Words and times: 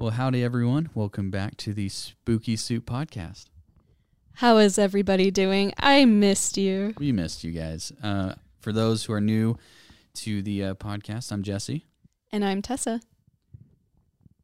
Well, 0.00 0.10
howdy, 0.10 0.44
everyone. 0.44 0.90
Welcome 0.94 1.32
back 1.32 1.56
to 1.56 1.74
the 1.74 1.88
Spooky 1.88 2.54
Soup 2.54 2.86
Podcast. 2.86 3.46
How 4.34 4.58
is 4.58 4.78
everybody 4.78 5.32
doing? 5.32 5.72
I 5.76 6.04
missed 6.04 6.56
you. 6.56 6.94
We 6.98 7.10
missed 7.10 7.42
you 7.42 7.50
guys. 7.50 7.92
Uh, 8.00 8.34
for 8.60 8.72
those 8.72 9.04
who 9.04 9.12
are 9.12 9.20
new 9.20 9.56
to 10.14 10.40
the 10.40 10.66
uh, 10.66 10.74
podcast, 10.74 11.32
I'm 11.32 11.42
Jesse. 11.42 11.84
And 12.30 12.44
I'm 12.44 12.62
Tessa. 12.62 13.00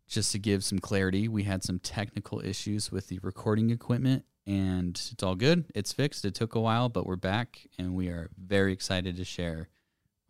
Just 0.08 0.32
to 0.32 0.40
give 0.40 0.64
some 0.64 0.80
clarity, 0.80 1.28
we 1.28 1.44
had 1.44 1.62
some 1.62 1.78
technical 1.78 2.40
issues 2.44 2.90
with 2.90 3.06
the 3.06 3.20
recording 3.22 3.70
equipment, 3.70 4.24
and 4.48 5.00
it's 5.12 5.22
all 5.22 5.36
good. 5.36 5.66
It's 5.72 5.92
fixed. 5.92 6.24
It 6.24 6.34
took 6.34 6.56
a 6.56 6.60
while, 6.60 6.88
but 6.88 7.06
we're 7.06 7.14
back, 7.14 7.68
and 7.78 7.94
we 7.94 8.08
are 8.08 8.28
very 8.36 8.72
excited 8.72 9.16
to 9.18 9.24
share 9.24 9.68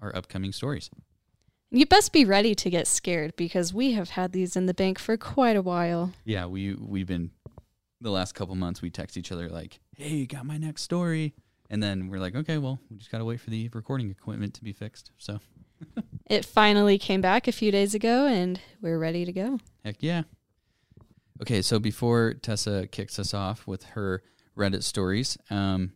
our 0.02 0.14
upcoming 0.14 0.52
stories. 0.52 0.90
You 1.74 1.86
best 1.86 2.12
be 2.12 2.24
ready 2.24 2.54
to 2.54 2.70
get 2.70 2.86
scared 2.86 3.34
because 3.34 3.74
we 3.74 3.92
have 3.94 4.10
had 4.10 4.30
these 4.30 4.54
in 4.54 4.66
the 4.66 4.74
bank 4.74 4.96
for 4.96 5.16
quite 5.16 5.56
a 5.56 5.62
while. 5.62 6.12
Yeah, 6.24 6.46
we 6.46 6.72
we've 6.74 7.08
been 7.08 7.32
the 8.00 8.12
last 8.12 8.36
couple 8.36 8.54
months. 8.54 8.80
We 8.80 8.90
text 8.90 9.16
each 9.16 9.32
other 9.32 9.48
like, 9.48 9.80
"Hey, 9.96 10.24
got 10.24 10.46
my 10.46 10.56
next 10.56 10.82
story," 10.82 11.34
and 11.68 11.82
then 11.82 12.06
we're 12.06 12.20
like, 12.20 12.36
"Okay, 12.36 12.58
well, 12.58 12.78
we 12.88 12.96
just 12.96 13.10
gotta 13.10 13.24
wait 13.24 13.40
for 13.40 13.50
the 13.50 13.68
recording 13.74 14.08
equipment 14.08 14.54
to 14.54 14.62
be 14.62 14.72
fixed." 14.72 15.10
So, 15.18 15.40
It 16.30 16.44
finally 16.44 16.96
came 16.96 17.20
back 17.20 17.48
a 17.48 17.52
few 17.52 17.72
days 17.72 17.92
ago 17.92 18.28
and 18.28 18.60
we're 18.80 18.98
ready 18.98 19.24
to 19.24 19.32
go. 19.32 19.58
heck 19.84 19.96
yeah. 19.98 20.22
Okay, 21.42 21.60
so 21.60 21.80
before 21.80 22.34
Tessa 22.34 22.86
kicks 22.86 23.18
us 23.18 23.34
off 23.34 23.66
with 23.66 23.82
her 23.82 24.22
Reddit 24.56 24.84
stories, 24.84 25.36
um, 25.50 25.94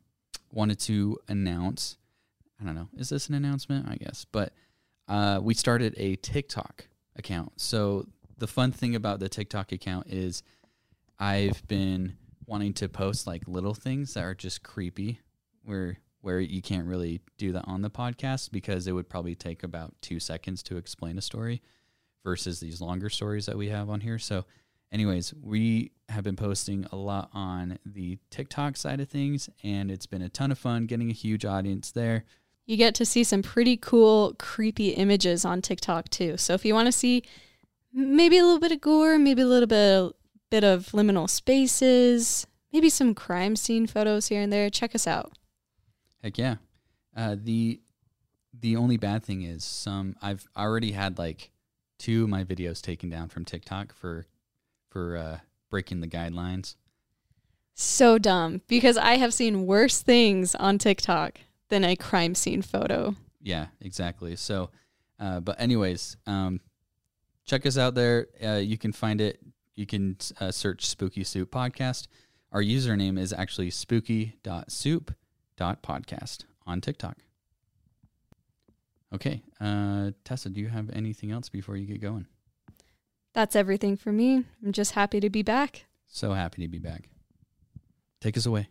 wanted 0.51 0.81
to 0.81 1.19
announce. 1.29 1.99
I 2.61 2.65
don't 2.65 2.75
know, 2.75 2.89
is 2.97 3.11
this 3.11 3.29
an 3.29 3.37
announcement? 3.37 3.89
I 3.89 3.95
guess, 3.95 4.27
but 4.33 4.53
uh, 5.09 5.41
we 5.43 5.55
started 5.55 5.95
a 5.97 6.17
TikTok 6.17 6.87
account. 7.17 7.53
So 7.57 8.07
the 8.37 8.47
fun 8.47 8.73
thing 8.73 8.95
about 8.95 9.21
the 9.21 9.29
TikTok 9.29 9.73
account 9.73 10.07
is 10.09 10.43
I've 11.19 11.67
been 11.67 12.17
wanting 12.47 12.73
to 12.75 12.89
post 12.89 13.27
like 13.27 13.43
little 13.47 13.75
things 13.75 14.15
that 14.15 14.25
are 14.25 14.35
just 14.35 14.63
creepy, 14.63 15.21
where 15.65 15.99
where 16.21 16.41
you 16.41 16.61
can't 16.61 16.87
really 16.87 17.21
do 17.37 17.53
that 17.53 17.65
on 17.67 17.83
the 17.83 17.91
podcast 17.91 18.51
because 18.51 18.87
it 18.87 18.93
would 18.93 19.09
probably 19.09 19.35
take 19.35 19.63
about 19.63 19.95
two 20.03 20.19
seconds 20.19 20.63
to 20.65 20.77
explain 20.77 21.17
a 21.17 21.23
story 21.23 21.63
versus 22.25 22.59
these 22.61 22.81
longer 22.81 23.09
stories 23.09 23.47
that 23.47 23.57
we 23.57 23.69
have 23.69 23.89
on 23.89 24.01
here. 24.01 24.19
So, 24.19 24.45
anyways, 24.91 25.33
we 25.41 25.93
have 26.09 26.25
been 26.25 26.37
posting 26.37 26.85
a 26.91 26.97
lot 26.97 27.31
on 27.33 27.79
the 27.87 28.19
TikTok 28.31 28.77
side 28.77 29.01
of 29.01 29.09
things, 29.09 29.49
and 29.63 29.91
it's 29.91 30.07
been 30.07 30.23
a 30.23 30.29
ton 30.29 30.51
of 30.51 30.59
fun 30.59 30.87
getting 30.87 31.11
a 31.11 31.15
huge 31.15 31.45
audience 31.45 31.93
there. 31.93 32.25
You 32.69 32.77
get 32.77 32.95
to 32.97 33.07
see 33.07 33.25
some 33.25 33.41
pretty 33.43 33.79
cool, 33.79 34.35
creepy 34.39 34.91
images 34.91 35.47
on 35.47 35.63
TikTok 35.63 36.11
too. 36.11 36.37
So 36.37 36.53
if 36.53 36.67
you 36.67 36.75
want 36.75 36.85
to 36.85 36.93
see 36.93 37.23
maybe 37.95 38.37
a 38.37 38.45
little 38.45 38.61
bit 38.61 38.73
of 38.73 38.83
gore, 38.83 39.19
maybe 39.19 39.41
a 39.41 39.47
little 39.47 39.67
bit, 39.67 40.15
bit 40.51 40.65
of 40.65 40.89
liminal 40.89 41.31
spaces, 41.31 42.47
maybe 42.71 42.91
some 42.91 43.15
crime 43.15 43.57
scene 43.57 43.87
photos 43.87 44.29
here 44.29 44.43
and 44.43 44.53
there, 44.53 44.69
check 44.69 44.95
us 44.95 45.07
out. 45.07 45.33
Heck 46.23 46.37
yeah. 46.37 46.57
Uh, 47.17 47.37
the 47.43 47.81
the 48.61 48.77
only 48.77 48.99
bad 48.99 49.25
thing 49.25 49.41
is 49.41 49.65
some 49.65 50.15
I've 50.21 50.47
already 50.55 50.93
had 50.93 51.17
like 51.17 51.51
two 51.99 52.25
of 52.25 52.29
my 52.29 52.45
videos 52.45 52.83
taken 52.83 53.09
down 53.09 53.31
from 53.31 53.47
TikTok 53.47 53.95
for 53.95 54.27
for 54.91 55.17
uh, 55.17 55.39
breaking 55.71 56.01
the 56.03 56.07
guidelines. 56.07 56.77
So 57.73 58.19
dumb 58.19 58.61
because 58.69 58.99
I 58.99 59.17
have 59.17 59.33
seen 59.33 59.65
worse 59.65 60.03
things 60.03 60.55
on 60.55 60.77
TikTok 60.77 61.39
than 61.69 61.85
a 61.85 61.97
crime 61.97 62.35
scene 62.35 62.63
photo. 62.63 63.15
Yeah, 63.41 63.67
exactly. 63.81 64.37
So, 64.37 64.71
uh, 65.21 65.41
but 65.41 65.61
anyways, 65.61 66.17
um, 66.27 66.61
check 67.45 67.67
us 67.67 67.79
out 67.79 67.95
there. 67.95 68.29
Uh, 68.43 68.55
you 68.55 68.79
can 68.79 68.93
find 68.93 69.21
it. 69.21 69.41
You 69.75 69.87
can 69.87 70.17
uh, 70.41 70.51
search 70.51 70.87
Spooky 70.87 71.25
Soup 71.25 71.51
Podcast. 71.51 72.09
Our 72.53 72.63
username 72.63 73.19
is 73.19 73.33
actually 73.33 73.71
spooky.soup.podcast 73.71 76.45
on 76.67 76.81
TikTok. 76.81 77.19
Okay, 79.15 79.43
uh, 79.61 80.11
Tessa, 80.25 80.51
do 80.51 80.61
you 80.61 80.69
have 80.69 80.91
anything 80.93 81.31
else 81.31 81.49
before 81.49 81.77
you 81.77 81.87
get 81.87 82.01
going? 82.01 82.27
That's 83.33 83.57
everything 83.57 83.97
for 83.97 84.13
me. 84.13 84.45
I'm 84.65 84.73
just 84.73 84.93
happy 84.93 85.21
to 85.21 85.31
be 85.31 85.43
back. 85.43 85.87
So 86.07 86.33
happy 86.33 86.63
to 86.63 86.69
be 86.69 86.79
back. 86.79 87.09
Take 88.21 88.37
us 88.37 88.47
away. 88.47 88.69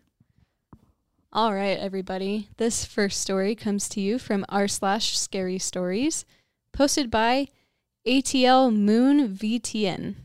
All 1.34 1.54
right, 1.54 1.78
everybody. 1.78 2.48
This 2.56 2.86
first 2.86 3.20
story 3.20 3.54
comes 3.54 3.90
to 3.90 4.00
you 4.00 4.18
from 4.18 4.46
r 4.48 4.66
slash 4.66 5.18
scary 5.18 5.60
stories, 5.60 6.24
posted 6.72 7.12
by 7.12 7.48
ATL 8.08 8.74
Moon 8.74 9.36
VTN. 9.36 10.16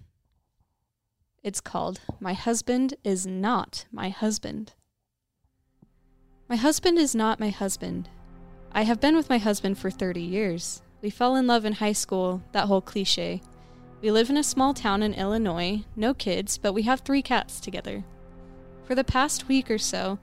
It's 1.42 1.60
called 1.60 2.00
My 2.20 2.34
Husband 2.34 2.94
is 3.02 3.26
Not 3.26 3.86
My 3.90 4.10
Husband. 4.10 4.74
My 6.48 6.54
husband 6.54 6.98
is 6.98 7.16
not 7.16 7.40
my 7.40 7.50
husband. 7.50 8.08
I 8.70 8.82
have 8.82 9.00
been 9.00 9.16
with 9.16 9.28
my 9.28 9.38
husband 9.38 9.78
for 9.78 9.90
30 9.90 10.22
years. 10.22 10.82
We 11.02 11.10
fell 11.10 11.34
in 11.34 11.48
love 11.48 11.64
in 11.64 11.72
high 11.74 11.94
school, 11.94 12.42
that 12.52 12.68
whole 12.68 12.80
cliche. 12.80 13.42
We 14.00 14.12
live 14.12 14.30
in 14.30 14.36
a 14.36 14.44
small 14.44 14.72
town 14.72 15.02
in 15.02 15.14
Illinois, 15.14 15.82
no 15.96 16.14
kids, 16.14 16.58
but 16.58 16.72
we 16.72 16.82
have 16.82 17.00
three 17.00 17.22
cats 17.22 17.58
together. 17.58 18.04
For 18.84 18.94
the 18.94 19.04
past 19.04 19.48
week 19.48 19.68
or 19.68 19.78
so, 19.78 20.18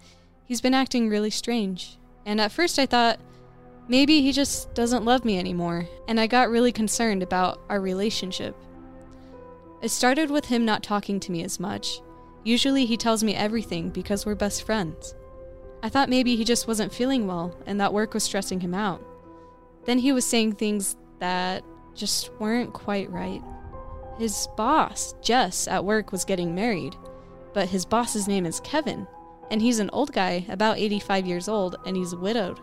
he's 0.50 0.60
been 0.60 0.74
acting 0.74 1.08
really 1.08 1.30
strange. 1.30 1.98
And 2.26 2.42
at 2.42 2.52
first 2.52 2.78
I 2.80 2.86
thought 2.86 3.22
maybe 3.88 4.22
he 4.22 4.34
just 4.34 4.74
doesn't 4.74 5.06
love 5.06 5.24
me 5.24 5.40
anymore, 5.40 5.88
and 6.10 6.20
I 6.20 6.28
got 6.28 6.50
really 6.50 6.74
concerned 6.74 7.24
about 7.24 7.62
our 7.70 7.80
relationship. 7.80 8.56
It 9.82 9.90
started 9.90 10.30
with 10.30 10.46
him 10.46 10.66
not 10.66 10.84
talking 10.84 11.22
to 11.22 11.32
me 11.32 11.44
as 11.44 11.60
much. 11.60 12.02
Usually 12.44 12.86
he 12.86 12.98
tells 12.98 13.24
me 13.24 13.36
everything 13.36 13.90
because 13.90 14.26
we're 14.26 14.36
best 14.36 14.64
friends. 14.64 15.16
I 15.84 15.90
thought 15.90 16.10
maybe 16.10 16.36
he 16.36 16.44
just 16.44 16.68
wasn't 16.68 16.94
feeling 16.94 17.28
well 17.28 17.56
and 17.66 17.80
that 17.80 17.94
work 17.94 18.14
was 18.14 18.24
stressing 18.24 18.60
him 18.60 18.74
out. 18.74 19.02
Then 19.86 20.00
he 20.00 20.12
was 20.12 20.26
saying 20.26 20.54
things 20.54 20.98
that 21.20 21.64
just 21.96 22.34
weren't 22.40 22.74
quite 22.74 23.10
right. 23.12 23.42
His 24.18 24.48
boss, 24.58 25.14
Jess, 25.22 25.68
at 25.68 25.86
work 25.86 26.12
was 26.12 26.26
getting 26.26 26.54
married, 26.54 26.96
but 27.54 27.70
his 27.70 27.86
boss's 27.86 28.28
name 28.28 28.46
is 28.46 28.60
Kevin, 28.60 29.08
and 29.52 29.62
he's 29.62 29.80
an 29.80 29.90
old 29.92 30.14
guy, 30.14 30.46
about 30.50 30.78
85 30.78 31.26
years 31.28 31.48
old, 31.48 31.76
and 31.86 31.96
he's 31.96 32.16
widowed. 32.16 32.60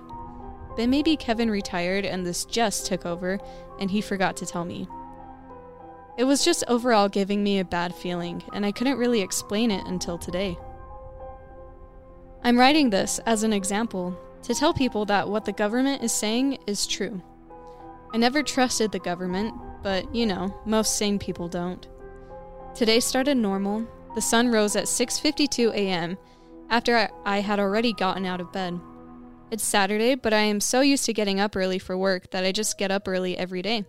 But 0.77 0.89
maybe 0.89 1.17
Kevin 1.17 1.51
retired 1.51 2.05
and 2.05 2.25
this 2.25 2.45
Jess 2.45 2.87
took 2.87 3.07
over, 3.07 3.39
and 3.81 3.91
he 3.91 4.01
forgot 4.01 4.37
to 4.39 4.47
tell 4.47 4.65
me. 4.65 4.89
It 6.17 6.25
was 6.25 6.45
just 6.45 6.65
overall 6.69 7.09
giving 7.09 7.43
me 7.43 7.59
a 7.59 7.65
bad 7.65 7.95
feeling, 7.95 8.43
and 8.53 8.65
I 8.65 8.73
couldn't 8.73 8.99
really 8.99 9.21
explain 9.21 9.71
it 9.71 9.87
until 9.87 10.19
today. 10.19 10.57
I'm 12.43 12.59
writing 12.59 12.91
this 12.91 13.19
as 13.27 13.43
an 13.43 13.53
example 13.53 14.19
to 14.43 14.55
tell 14.55 14.73
people 14.73 15.05
that 15.07 15.29
what 15.29 15.45
the 15.45 15.53
government 15.53 16.03
is 16.03 16.13
saying 16.13 16.59
is 16.67 16.87
true. 16.87 17.21
I 18.15 18.19
never 18.19 18.43
trusted 18.43 18.93
the 18.93 18.99
government, 18.99 19.55
but 19.83 20.15
you 20.15 20.27
know, 20.27 20.59
most 20.65 20.97
sane 20.97 21.19
people 21.19 21.49
don't. 21.49 21.87
Today 22.75 23.01
started 23.01 23.37
normal. 23.37 23.87
The 24.15 24.23
sun 24.23 24.49
rose 24.49 24.77
at 24.77 24.85
6:52 24.85 25.73
a.m. 25.73 26.17
after 26.71 27.09
I 27.25 27.41
had 27.41 27.61
already 27.61 27.93
gotten 27.93 28.27
out 28.27 28.41
of 28.41 28.53
bed. 28.53 28.81
It's 29.51 29.65
Saturday, 29.65 30.15
but 30.17 30.33
I 30.33 30.41
am 30.41 30.61
so 30.61 30.81
used 30.81 31.05
to 31.07 31.13
getting 31.13 31.39
up 31.39 31.55
early 31.55 31.79
for 31.79 31.97
work 31.97 32.31
that 32.31 32.45
I 32.45 32.53
just 32.53 32.79
get 32.79 32.91
up 32.91 33.07
early 33.07 33.39
every 33.39 33.63
day. 33.63 33.85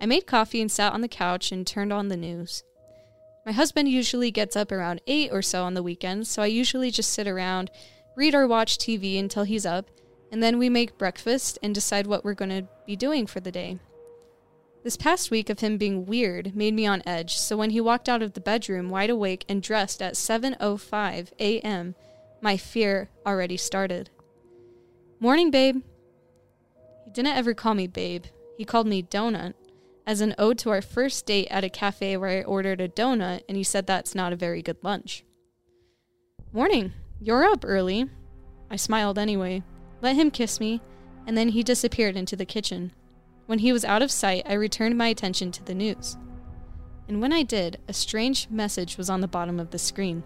I 0.00 0.06
made 0.06 0.26
coffee 0.26 0.60
and 0.60 0.70
sat 0.70 0.92
on 0.92 1.00
the 1.00 1.08
couch 1.08 1.52
and 1.52 1.66
turned 1.66 1.92
on 1.92 2.08
the 2.08 2.16
news. 2.16 2.64
My 3.46 3.52
husband 3.52 3.88
usually 3.88 4.30
gets 4.30 4.56
up 4.56 4.70
around 4.70 5.00
8 5.06 5.30
or 5.32 5.42
so 5.42 5.64
on 5.64 5.74
the 5.74 5.82
weekends, 5.82 6.28
so 6.28 6.42
I 6.42 6.46
usually 6.46 6.90
just 6.90 7.12
sit 7.12 7.26
around, 7.26 7.70
read 8.16 8.34
or 8.34 8.46
watch 8.46 8.78
TV 8.78 9.18
until 9.18 9.44
he's 9.44 9.66
up, 9.66 9.90
and 10.30 10.42
then 10.42 10.58
we 10.58 10.68
make 10.68 10.98
breakfast 10.98 11.58
and 11.62 11.74
decide 11.74 12.06
what 12.06 12.24
we're 12.24 12.34
going 12.34 12.50
to 12.50 12.68
be 12.86 12.96
doing 12.96 13.26
for 13.26 13.40
the 13.40 13.52
day. 13.52 13.78
This 14.82 14.96
past 14.96 15.30
week 15.30 15.48
of 15.48 15.60
him 15.60 15.78
being 15.78 16.06
weird 16.06 16.56
made 16.56 16.74
me 16.74 16.86
on 16.86 17.02
edge, 17.06 17.36
so 17.36 17.56
when 17.56 17.70
he 17.70 17.80
walked 17.80 18.08
out 18.08 18.20
of 18.20 18.32
the 18.32 18.40
bedroom 18.40 18.90
wide 18.90 19.10
awake 19.10 19.44
and 19.48 19.62
dressed 19.62 20.02
at 20.02 20.14
7:05 20.14 21.32
a.m., 21.38 21.94
my 22.40 22.56
fear 22.56 23.08
already 23.24 23.56
started. 23.56 24.10
Morning, 25.20 25.52
babe. 25.52 25.82
He 27.04 27.10
didn't 27.12 27.36
ever 27.36 27.54
call 27.54 27.74
me 27.74 27.86
babe. 27.86 28.24
He 28.58 28.64
called 28.64 28.88
me 28.88 29.04
donut 29.04 29.54
as 30.04 30.20
an 30.20 30.34
ode 30.36 30.58
to 30.58 30.70
our 30.70 30.82
first 30.82 31.26
date 31.26 31.46
at 31.48 31.62
a 31.62 31.68
cafe 31.68 32.16
where 32.16 32.40
I 32.40 32.42
ordered 32.42 32.80
a 32.80 32.88
donut 32.88 33.42
and 33.48 33.56
he 33.56 33.62
said 33.62 33.86
that's 33.86 34.16
not 34.16 34.32
a 34.32 34.36
very 34.36 34.62
good 34.62 34.78
lunch. 34.82 35.24
Morning. 36.52 36.92
You're 37.20 37.44
up 37.44 37.64
early. 37.64 38.10
I 38.68 38.74
smiled 38.74 39.16
anyway, 39.16 39.62
let 40.00 40.16
him 40.16 40.32
kiss 40.32 40.58
me, 40.58 40.80
and 41.24 41.38
then 41.38 41.50
he 41.50 41.62
disappeared 41.62 42.16
into 42.16 42.34
the 42.34 42.44
kitchen. 42.44 42.90
When 43.46 43.58
he 43.58 43.72
was 43.72 43.84
out 43.84 44.02
of 44.02 44.10
sight, 44.10 44.44
I 44.46 44.54
returned 44.54 44.96
my 44.96 45.08
attention 45.08 45.52
to 45.52 45.64
the 45.64 45.74
news. 45.74 46.16
And 47.08 47.20
when 47.20 47.32
I 47.32 47.42
did, 47.42 47.78
a 47.88 47.92
strange 47.92 48.48
message 48.48 48.96
was 48.96 49.10
on 49.10 49.20
the 49.20 49.28
bottom 49.28 49.58
of 49.58 49.70
the 49.70 49.78
screen. 49.78 50.22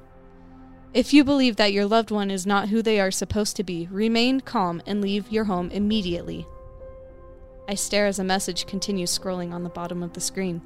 If 0.92 1.12
you 1.12 1.24
believe 1.24 1.56
that 1.56 1.72
your 1.72 1.86
loved 1.86 2.10
one 2.10 2.30
is 2.30 2.46
not 2.46 2.68
who 2.68 2.82
they 2.82 3.00
are 3.00 3.10
supposed 3.10 3.56
to 3.56 3.64
be, 3.64 3.88
remain 3.90 4.40
calm 4.40 4.82
and 4.86 5.00
leave 5.00 5.30
your 5.30 5.44
home 5.44 5.70
immediately. 5.70 6.46
I 7.68 7.74
stare 7.74 8.06
as 8.06 8.18
a 8.18 8.24
message 8.24 8.66
continues 8.66 9.16
scrolling 9.16 9.52
on 9.52 9.62
the 9.62 9.68
bottom 9.68 10.02
of 10.02 10.12
the 10.12 10.20
screen, 10.20 10.62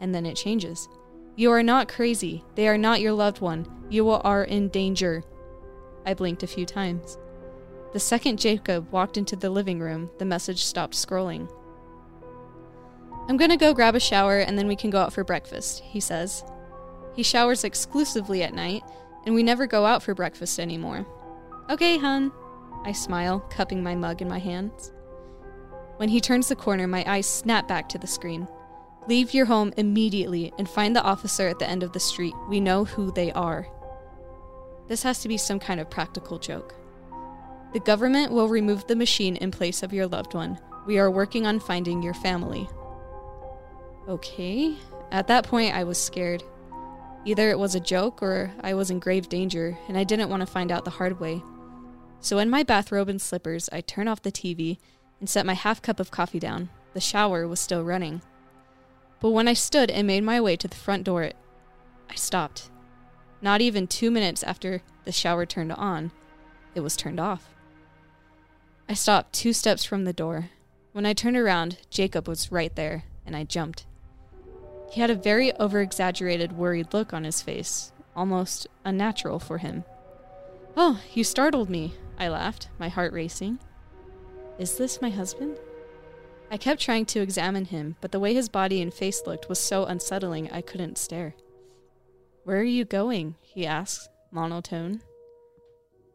and 0.00 0.14
then 0.14 0.26
it 0.26 0.36
changes. 0.36 0.88
You 1.36 1.50
are 1.52 1.62
not 1.62 1.88
crazy. 1.88 2.44
They 2.54 2.68
are 2.68 2.76
not 2.76 3.00
your 3.00 3.12
loved 3.12 3.40
one. 3.40 3.66
You 3.88 4.10
are 4.10 4.44
in 4.44 4.68
danger. 4.68 5.22
I 6.04 6.14
blinked 6.14 6.42
a 6.42 6.48
few 6.48 6.66
times. 6.66 7.16
The 7.92 8.00
second 8.00 8.38
Jacob 8.38 8.90
walked 8.92 9.16
into 9.16 9.36
the 9.36 9.48
living 9.48 9.80
room, 9.80 10.10
the 10.18 10.24
message 10.24 10.64
stopped 10.64 10.94
scrolling. 10.94 11.50
I'm 13.28 13.36
gonna 13.36 13.58
go 13.58 13.74
grab 13.74 13.94
a 13.94 14.00
shower 14.00 14.38
and 14.38 14.58
then 14.58 14.66
we 14.66 14.76
can 14.76 14.90
go 14.90 15.00
out 15.00 15.12
for 15.12 15.22
breakfast, 15.22 15.80
he 15.80 16.00
says. 16.00 16.42
He 17.14 17.22
showers 17.22 17.64
exclusively 17.64 18.42
at 18.42 18.54
night, 18.54 18.82
and 19.26 19.34
we 19.34 19.42
never 19.42 19.66
go 19.66 19.84
out 19.84 20.02
for 20.02 20.14
breakfast 20.14 20.58
anymore. 20.58 21.06
Okay, 21.68 21.98
hun. 21.98 22.32
I 22.84 22.92
smile, 22.92 23.40
cupping 23.50 23.82
my 23.82 23.94
mug 23.94 24.22
in 24.22 24.28
my 24.28 24.38
hands. 24.38 24.92
When 25.98 26.08
he 26.08 26.20
turns 26.20 26.48
the 26.48 26.56
corner, 26.56 26.86
my 26.86 27.04
eyes 27.06 27.26
snap 27.26 27.68
back 27.68 27.88
to 27.90 27.98
the 27.98 28.06
screen. 28.06 28.48
Leave 29.08 29.34
your 29.34 29.46
home 29.46 29.74
immediately 29.76 30.52
and 30.58 30.68
find 30.68 30.94
the 30.94 31.02
officer 31.02 31.48
at 31.48 31.58
the 31.58 31.68
end 31.68 31.82
of 31.82 31.92
the 31.92 32.00
street. 32.00 32.34
We 32.48 32.60
know 32.60 32.84
who 32.84 33.10
they 33.10 33.32
are. 33.32 33.66
This 34.86 35.02
has 35.02 35.20
to 35.20 35.28
be 35.28 35.36
some 35.36 35.58
kind 35.58 35.80
of 35.80 35.90
practical 35.90 36.38
joke. 36.38 36.74
The 37.72 37.80
government 37.80 38.32
will 38.32 38.48
remove 38.48 38.86
the 38.86 38.96
machine 38.96 39.36
in 39.36 39.50
place 39.50 39.82
of 39.82 39.92
your 39.92 40.06
loved 40.06 40.34
one. 40.34 40.58
We 40.86 40.98
are 40.98 41.10
working 41.10 41.46
on 41.46 41.60
finding 41.60 42.02
your 42.02 42.14
family. 42.14 42.68
Okay. 44.08 44.74
At 45.10 45.26
that 45.26 45.44
point, 45.44 45.74
I 45.74 45.84
was 45.84 46.02
scared. 46.02 46.42
Either 47.26 47.50
it 47.50 47.58
was 47.58 47.74
a 47.74 47.80
joke 47.80 48.22
or 48.22 48.50
I 48.62 48.72
was 48.72 48.90
in 48.90 49.00
grave 49.00 49.28
danger, 49.28 49.78
and 49.86 49.98
I 49.98 50.04
didn't 50.04 50.30
want 50.30 50.40
to 50.40 50.46
find 50.46 50.72
out 50.72 50.84
the 50.86 50.90
hard 50.90 51.20
way. 51.20 51.42
So, 52.20 52.38
in 52.38 52.48
my 52.48 52.62
bathrobe 52.62 53.08
and 53.08 53.20
slippers, 53.20 53.68
I 53.70 53.82
turn 53.82 54.08
off 54.08 54.22
the 54.22 54.32
TV 54.32 54.78
and 55.20 55.28
set 55.28 55.44
my 55.44 55.52
half 55.52 55.82
cup 55.82 56.00
of 56.00 56.10
coffee 56.10 56.38
down. 56.38 56.70
The 56.94 57.00
shower 57.00 57.46
was 57.46 57.60
still 57.60 57.84
running. 57.84 58.22
But 59.20 59.30
when 59.30 59.46
I 59.46 59.52
stood 59.52 59.90
and 59.90 60.06
made 60.06 60.24
my 60.24 60.40
way 60.40 60.56
to 60.56 60.68
the 60.68 60.76
front 60.76 61.04
door, 61.04 61.30
I 62.08 62.14
stopped. 62.14 62.70
Not 63.42 63.60
even 63.60 63.86
two 63.86 64.10
minutes 64.10 64.42
after 64.42 64.82
the 65.04 65.12
shower 65.12 65.44
turned 65.44 65.72
on, 65.72 66.12
it 66.74 66.80
was 66.80 66.96
turned 66.96 67.20
off. 67.20 67.54
I 68.88 68.94
stopped 68.94 69.34
two 69.34 69.52
steps 69.52 69.84
from 69.84 70.04
the 70.04 70.12
door. 70.12 70.48
When 70.92 71.04
I 71.04 71.12
turned 71.12 71.36
around, 71.36 71.78
Jacob 71.90 72.26
was 72.26 72.50
right 72.50 72.74
there, 72.74 73.04
and 73.26 73.36
I 73.36 73.44
jumped. 73.44 73.84
He 74.90 75.00
had 75.00 75.10
a 75.10 75.14
very 75.14 75.52
over 75.56 75.80
exaggerated, 75.80 76.52
worried 76.52 76.94
look 76.94 77.12
on 77.12 77.24
his 77.24 77.42
face, 77.42 77.92
almost 78.16 78.66
unnatural 78.84 79.38
for 79.38 79.58
him. 79.58 79.84
Oh, 80.76 81.00
you 81.12 81.24
startled 81.24 81.68
me, 81.68 81.94
I 82.18 82.28
laughed, 82.28 82.68
my 82.78 82.88
heart 82.88 83.12
racing. 83.12 83.58
Is 84.58 84.76
this 84.76 85.02
my 85.02 85.10
husband? 85.10 85.58
I 86.50 86.56
kept 86.56 86.80
trying 86.80 87.04
to 87.06 87.20
examine 87.20 87.66
him, 87.66 87.96
but 88.00 88.10
the 88.12 88.20
way 88.20 88.32
his 88.32 88.48
body 88.48 88.80
and 88.80 88.92
face 88.92 89.22
looked 89.26 89.48
was 89.48 89.58
so 89.58 89.84
unsettling 89.84 90.50
I 90.50 90.62
couldn't 90.62 90.98
stare. 90.98 91.34
Where 92.44 92.58
are 92.58 92.64
you 92.64 92.84
going? 92.84 93.34
he 93.42 93.66
asked, 93.66 94.08
monotone. 94.30 95.02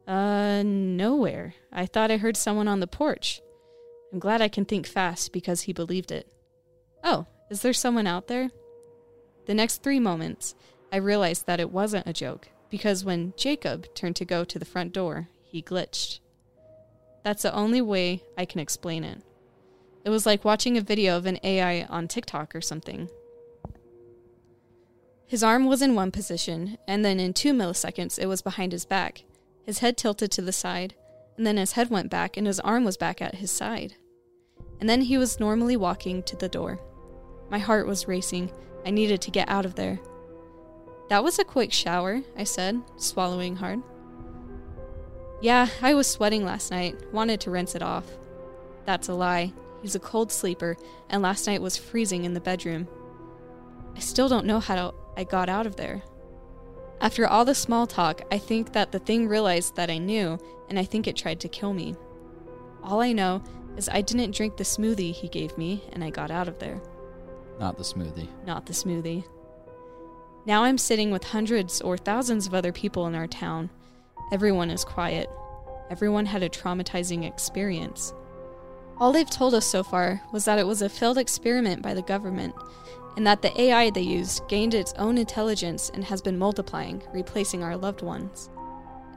Uh, 0.07 0.63
nowhere. 0.65 1.53
I 1.71 1.85
thought 1.85 2.11
I 2.11 2.17
heard 2.17 2.35
someone 2.35 2.67
on 2.67 2.79
the 2.79 2.87
porch. 2.87 3.41
I'm 4.11 4.19
glad 4.19 4.41
I 4.41 4.47
can 4.47 4.65
think 4.65 4.87
fast 4.87 5.31
because 5.31 5.61
he 5.61 5.73
believed 5.73 6.11
it. 6.11 6.27
Oh, 7.03 7.27
is 7.49 7.61
there 7.61 7.73
someone 7.73 8.07
out 8.07 8.27
there? 8.27 8.49
The 9.45 9.53
next 9.53 9.83
three 9.83 9.99
moments, 9.99 10.55
I 10.91 10.97
realized 10.97 11.47
that 11.47 11.59
it 11.59 11.71
wasn't 11.71 12.07
a 12.07 12.13
joke 12.13 12.49
because 12.69 13.05
when 13.05 13.33
Jacob 13.37 13.93
turned 13.93 14.15
to 14.17 14.25
go 14.25 14.43
to 14.43 14.57
the 14.57 14.65
front 14.65 14.93
door, 14.93 15.29
he 15.43 15.61
glitched. 15.61 16.19
That's 17.23 17.43
the 17.43 17.53
only 17.53 17.81
way 17.81 18.23
I 18.37 18.45
can 18.45 18.59
explain 18.59 19.03
it. 19.03 19.21
It 20.03 20.09
was 20.09 20.25
like 20.25 20.43
watching 20.43 20.77
a 20.77 20.81
video 20.81 21.17
of 21.17 21.25
an 21.25 21.39
AI 21.43 21.83
on 21.83 22.07
TikTok 22.07 22.55
or 22.55 22.61
something. 22.61 23.09
His 25.25 25.43
arm 25.43 25.65
was 25.65 25.81
in 25.81 25.95
one 25.95 26.11
position, 26.11 26.77
and 26.87 27.03
then 27.03 27.19
in 27.19 27.33
two 27.33 27.53
milliseconds 27.53 28.19
it 28.19 28.27
was 28.27 28.41
behind 28.41 28.71
his 28.71 28.85
back. 28.85 29.23
His 29.65 29.79
head 29.79 29.97
tilted 29.97 30.31
to 30.31 30.41
the 30.41 30.51
side, 30.51 30.95
and 31.37 31.47
then 31.47 31.57
his 31.57 31.71
head 31.71 31.89
went 31.89 32.11
back 32.11 32.37
and 32.37 32.45
his 32.45 32.59
arm 32.59 32.83
was 32.83 32.97
back 32.97 33.21
at 33.21 33.35
his 33.35 33.51
side. 33.51 33.95
And 34.79 34.89
then 34.89 35.01
he 35.01 35.17
was 35.17 35.39
normally 35.39 35.77
walking 35.77 36.23
to 36.23 36.35
the 36.35 36.49
door. 36.49 36.79
My 37.49 37.59
heart 37.59 37.87
was 37.87 38.07
racing. 38.07 38.51
I 38.85 38.91
needed 38.91 39.21
to 39.21 39.31
get 39.31 39.49
out 39.49 39.65
of 39.65 39.75
there. 39.75 39.99
That 41.09 41.23
was 41.23 41.39
a 41.39 41.43
quick 41.43 41.71
shower, 41.71 42.21
I 42.37 42.43
said, 42.43 42.81
swallowing 42.97 43.57
hard. 43.57 43.81
Yeah, 45.41 45.67
I 45.81 45.93
was 45.93 46.07
sweating 46.07 46.45
last 46.45 46.71
night, 46.71 46.95
wanted 47.11 47.41
to 47.41 47.51
rinse 47.51 47.75
it 47.75 47.83
off. 47.83 48.05
That's 48.85 49.09
a 49.09 49.13
lie. 49.13 49.53
He's 49.81 49.95
a 49.95 49.99
cold 49.99 50.31
sleeper, 50.31 50.77
and 51.09 51.21
last 51.21 51.45
night 51.45 51.61
was 51.61 51.75
freezing 51.75 52.23
in 52.23 52.33
the 52.33 52.39
bedroom. 52.39 52.87
I 53.95 53.99
still 53.99 54.29
don't 54.29 54.45
know 54.45 54.59
how 54.59 54.93
I 55.17 55.25
got 55.25 55.49
out 55.49 55.67
of 55.67 55.75
there. 55.75 56.01
After 57.01 57.27
all 57.27 57.43
the 57.43 57.53
small 57.53 57.85
talk, 57.85 58.21
I 58.31 58.37
think 58.37 58.71
that 58.71 58.93
the 58.93 58.99
thing 58.99 59.27
realized 59.27 59.75
that 59.75 59.89
I 59.89 59.97
knew, 59.97 60.39
and 60.69 60.79
I 60.79 60.85
think 60.85 61.05
it 61.05 61.17
tried 61.17 61.41
to 61.41 61.49
kill 61.49 61.73
me. 61.73 61.95
All 62.81 63.01
I 63.01 63.11
know 63.11 63.43
is 63.75 63.89
I 63.89 64.01
didn't 64.01 64.35
drink 64.35 64.55
the 64.55 64.63
smoothie 64.63 65.11
he 65.13 65.27
gave 65.27 65.57
me, 65.57 65.83
and 65.91 66.03
I 66.03 66.09
got 66.09 66.31
out 66.31 66.47
of 66.47 66.59
there. 66.59 66.81
Not 67.63 67.77
the 67.77 67.83
smoothie. 67.83 68.27
Not 68.45 68.65
the 68.65 68.73
smoothie. 68.73 69.23
Now 70.45 70.65
I'm 70.65 70.77
sitting 70.77 71.11
with 71.11 71.23
hundreds 71.23 71.79
or 71.79 71.97
thousands 71.97 72.45
of 72.45 72.53
other 72.53 72.73
people 72.73 73.07
in 73.07 73.15
our 73.15 73.27
town, 73.27 73.69
Everyone 74.33 74.71
is 74.71 74.83
quiet. 74.83 75.29
Everyone 75.91 76.25
had 76.25 76.41
a 76.41 76.49
traumatizing 76.49 77.23
experience. 77.23 78.13
All 78.97 79.11
they've 79.11 79.29
told 79.29 79.53
us 79.53 79.65
so 79.65 79.83
far 79.83 80.21
was 80.31 80.43
that 80.45 80.57
it 80.57 80.65
was 80.65 80.81
a 80.81 80.89
failed 80.89 81.19
experiment 81.19 81.83
by 81.83 81.93
the 81.93 82.01
government, 82.01 82.55
and 83.15 83.27
that 83.27 83.43
the 83.43 83.61
AI 83.61 83.91
they 83.91 84.01
used 84.01 84.47
gained 84.47 84.73
its 84.73 84.93
own 84.97 85.17
intelligence 85.17 85.91
and 85.93 86.03
has 86.03 86.21
been 86.21 86.37
multiplying, 86.39 87.03
replacing 87.13 87.63
our 87.63 87.77
loved 87.77 88.01
ones. 88.01 88.49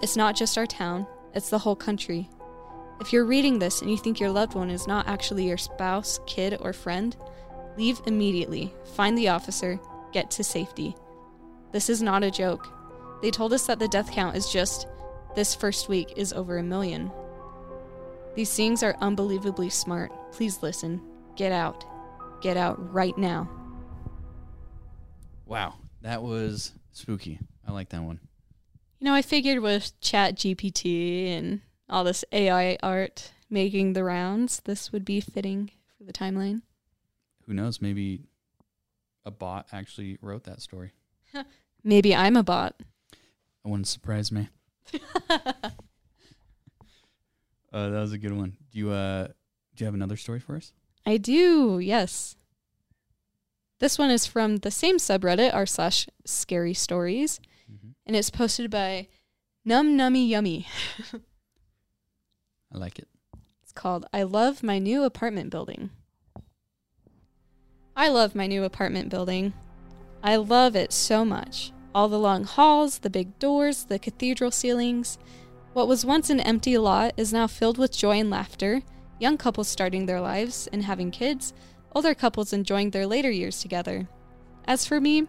It's 0.03 0.17
not 0.17 0.37
just 0.37 0.59
our 0.59 0.67
town, 0.67 1.07
it's 1.35 1.49
the 1.49 1.59
whole 1.59 1.77
country. 1.77 2.29
If 3.01 3.13
you're 3.13 3.25
reading 3.25 3.59
this 3.59 3.81
and 3.81 3.91
you 3.91 3.97
think 3.97 4.21
your 4.21 4.31
loved 4.31 4.55
one 4.55 4.69
is 4.69 4.87
not 4.87 5.09
actually 5.09 5.47
your 5.47 5.57
spouse, 5.57 6.21
kid, 6.27 6.59
or 6.61 6.73
friend, 6.73 7.17
leave 7.77 8.01
immediately, 8.07 8.73
find 8.95 9.17
the 9.17 9.29
officer, 9.29 9.79
get 10.13 10.31
to 10.33 10.45
safety. 10.45 10.95
This 11.73 11.91
is 11.91 12.03
not 12.03 12.25
a 12.25 12.31
joke. 12.31 12.69
They 13.23 13.31
told 13.31 13.53
us 13.53 13.67
that 13.67 13.79
the 13.79 13.89
death 13.89 14.11
count 14.11 14.37
is 14.37 14.51
just 14.51 14.87
this 15.35 15.55
first 15.55 15.89
week 15.89 16.15
is 16.17 16.33
over 16.33 16.59
a 16.59 16.63
million. 16.63 17.11
These 18.35 18.55
things 18.55 18.83
are 18.83 18.97
unbelievably 19.01 19.71
smart. 19.71 20.13
Please 20.33 20.63
listen. 20.63 21.01
Get 21.37 21.53
out. 21.53 21.85
Get 22.43 22.57
out 22.57 22.93
right 22.93 23.17
now. 23.17 23.49
Wow, 25.47 25.75
that 26.03 26.23
was 26.23 26.73
spooky. 26.93 27.39
I 27.67 27.73
like 27.73 27.91
that 27.91 28.03
one. 28.03 28.21
You 28.99 29.07
know, 29.07 29.15
I 29.15 29.23
figured 29.23 29.61
with 29.61 29.99
Chat 30.01 30.37
GPT 30.37 31.29
and 31.37 31.61
all 31.89 32.05
this 32.05 32.25
AI 32.33 32.79
art 32.83 33.33
making 33.49 33.93
the 33.93 34.05
rounds, 34.05 34.61
this 34.65 34.93
would 34.93 35.05
be 35.05 35.21
fitting 35.21 35.71
for 35.97 36.05
the 36.05 36.13
timeline. 36.13 36.63
Who 37.47 37.55
knows? 37.55 37.81
Maybe 37.81 38.25
a 39.25 39.31
bot 39.31 39.67
actually 39.73 40.19
wrote 40.21 40.45
that 40.45 40.63
story. 40.63 40.93
Maybe 41.85 42.15
I'm 42.15 42.37
a 42.37 42.43
bot. 42.43 42.75
That 43.11 43.71
wouldn't 43.71 43.89
surprise 43.89 44.33
me. 44.33 44.49
uh, 45.31 45.39
that 47.73 47.91
was 47.91 48.13
a 48.13 48.19
good 48.19 48.33
one. 48.33 48.57
Do 48.71 48.79
you 48.79 48.91
uh 48.91 49.29
do 49.75 49.85
you 49.85 49.87
have 49.87 49.95
another 49.95 50.17
story 50.17 50.41
for 50.41 50.57
us? 50.57 50.73
I 51.05 51.19
do, 51.19 51.79
yes. 51.79 52.37
This 53.79 53.99
one 53.99 54.11
is 54.11 54.27
from 54.27 54.59
the 54.59 54.71
same 54.71 54.97
subreddit, 54.97 55.53
r 55.53 55.67
slash 55.67 56.09
scary 56.25 56.73
stories, 56.73 57.41
mm-hmm. 57.71 57.91
and 58.07 58.17
it's 58.17 58.31
posted 58.31 58.71
by 58.71 59.09
Num 59.65 59.99
Nummy 59.99 60.27
Yummy. 60.29 60.67
I 62.73 62.79
like 62.79 62.99
it. 62.99 63.09
It's 63.63 63.73
called 63.73 64.07
I 64.13 64.23
Love 64.23 64.63
My 64.63 64.79
New 64.79 65.05
Apartment 65.05 65.51
Building. 65.51 65.91
I 67.99 68.09
love 68.09 68.35
my 68.35 68.47
new 68.47 68.63
apartment 68.63 69.09
building. 69.09 69.55
I 70.23 70.37
love 70.37 70.77
it 70.77 70.93
so 70.93 71.25
much. 71.25 71.73
All 71.95 72.09
the 72.09 72.19
long 72.19 72.45
halls, 72.45 72.99
the 72.99 73.09
big 73.09 73.39
doors, 73.39 73.85
the 73.85 73.99
cathedral 73.99 74.51
ceilings. 74.51 75.17
What 75.73 75.89
was 75.89 76.05
once 76.05 76.29
an 76.29 76.41
empty 76.41 76.77
lot 76.77 77.15
is 77.17 77.33
now 77.33 77.47
filled 77.47 77.79
with 77.79 77.97
joy 77.97 78.19
and 78.19 78.29
laughter, 78.29 78.83
young 79.19 79.39
couples 79.39 79.69
starting 79.69 80.05
their 80.05 80.21
lives 80.21 80.69
and 80.75 80.85
having 80.85 81.11
kids, 81.11 81.55
older 81.95 82.15
couples 82.15 82.53
enjoying 82.53 82.91
their 82.91 83.07
later 83.07 83.31
years 83.31 83.63
together. 83.63 84.07
As 84.67 84.85
for 84.85 85.01
me, 85.01 85.27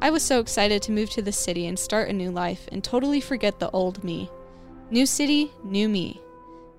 I 0.00 0.08
was 0.08 0.22
so 0.22 0.40
excited 0.40 0.80
to 0.82 0.92
move 0.92 1.10
to 1.10 1.22
the 1.22 1.32
city 1.32 1.66
and 1.66 1.78
start 1.78 2.08
a 2.08 2.14
new 2.14 2.30
life 2.30 2.66
and 2.72 2.82
totally 2.82 3.20
forget 3.20 3.58
the 3.58 3.70
old 3.72 4.02
me. 4.02 4.30
New 4.90 5.04
city, 5.04 5.50
new 5.64 5.86
me. 5.86 6.18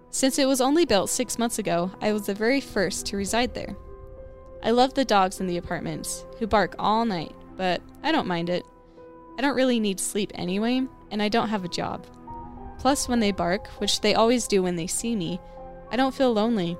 Since 0.10 0.40
it 0.40 0.48
was 0.48 0.62
only 0.62 0.86
built 0.86 1.12
six 1.12 1.38
months 1.38 1.60
ago, 1.60 1.92
I 2.02 2.12
was 2.12 2.26
the 2.26 2.34
very 2.34 2.60
first 2.60 3.06
to 3.08 3.18
reside 3.18 3.54
there. 3.54 3.76
I 4.64 4.72
love 4.72 4.94
the 4.94 5.06
dogs 5.06 5.40
in 5.40 5.48
the 5.48 5.58
apartments, 5.58 6.26
who 6.40 6.48
bark 6.48 6.76
all 6.80 7.06
night, 7.06 7.36
but 7.56 7.82
I 8.04 8.12
don't 8.12 8.28
mind 8.28 8.50
it. 8.50 8.64
I 9.38 9.42
don't 9.42 9.56
really 9.56 9.80
need 9.80 10.00
sleep 10.00 10.32
anyway, 10.36 10.82
and 11.12 11.22
I 11.22 11.30
don't 11.30 11.50
have 11.50 11.64
a 11.64 11.70
job. 11.70 12.06
Plus, 12.80 13.08
when 13.08 13.20
they 13.20 13.32
bark, 13.32 13.68
which 13.80 14.02
they 14.02 14.16
always 14.16 14.48
do 14.48 14.64
when 14.64 14.76
they 14.76 14.88
see 14.88 15.16
me, 15.16 15.40
I 15.92 15.96
don't 15.96 16.14
feel 16.14 16.34
lonely. 16.34 16.78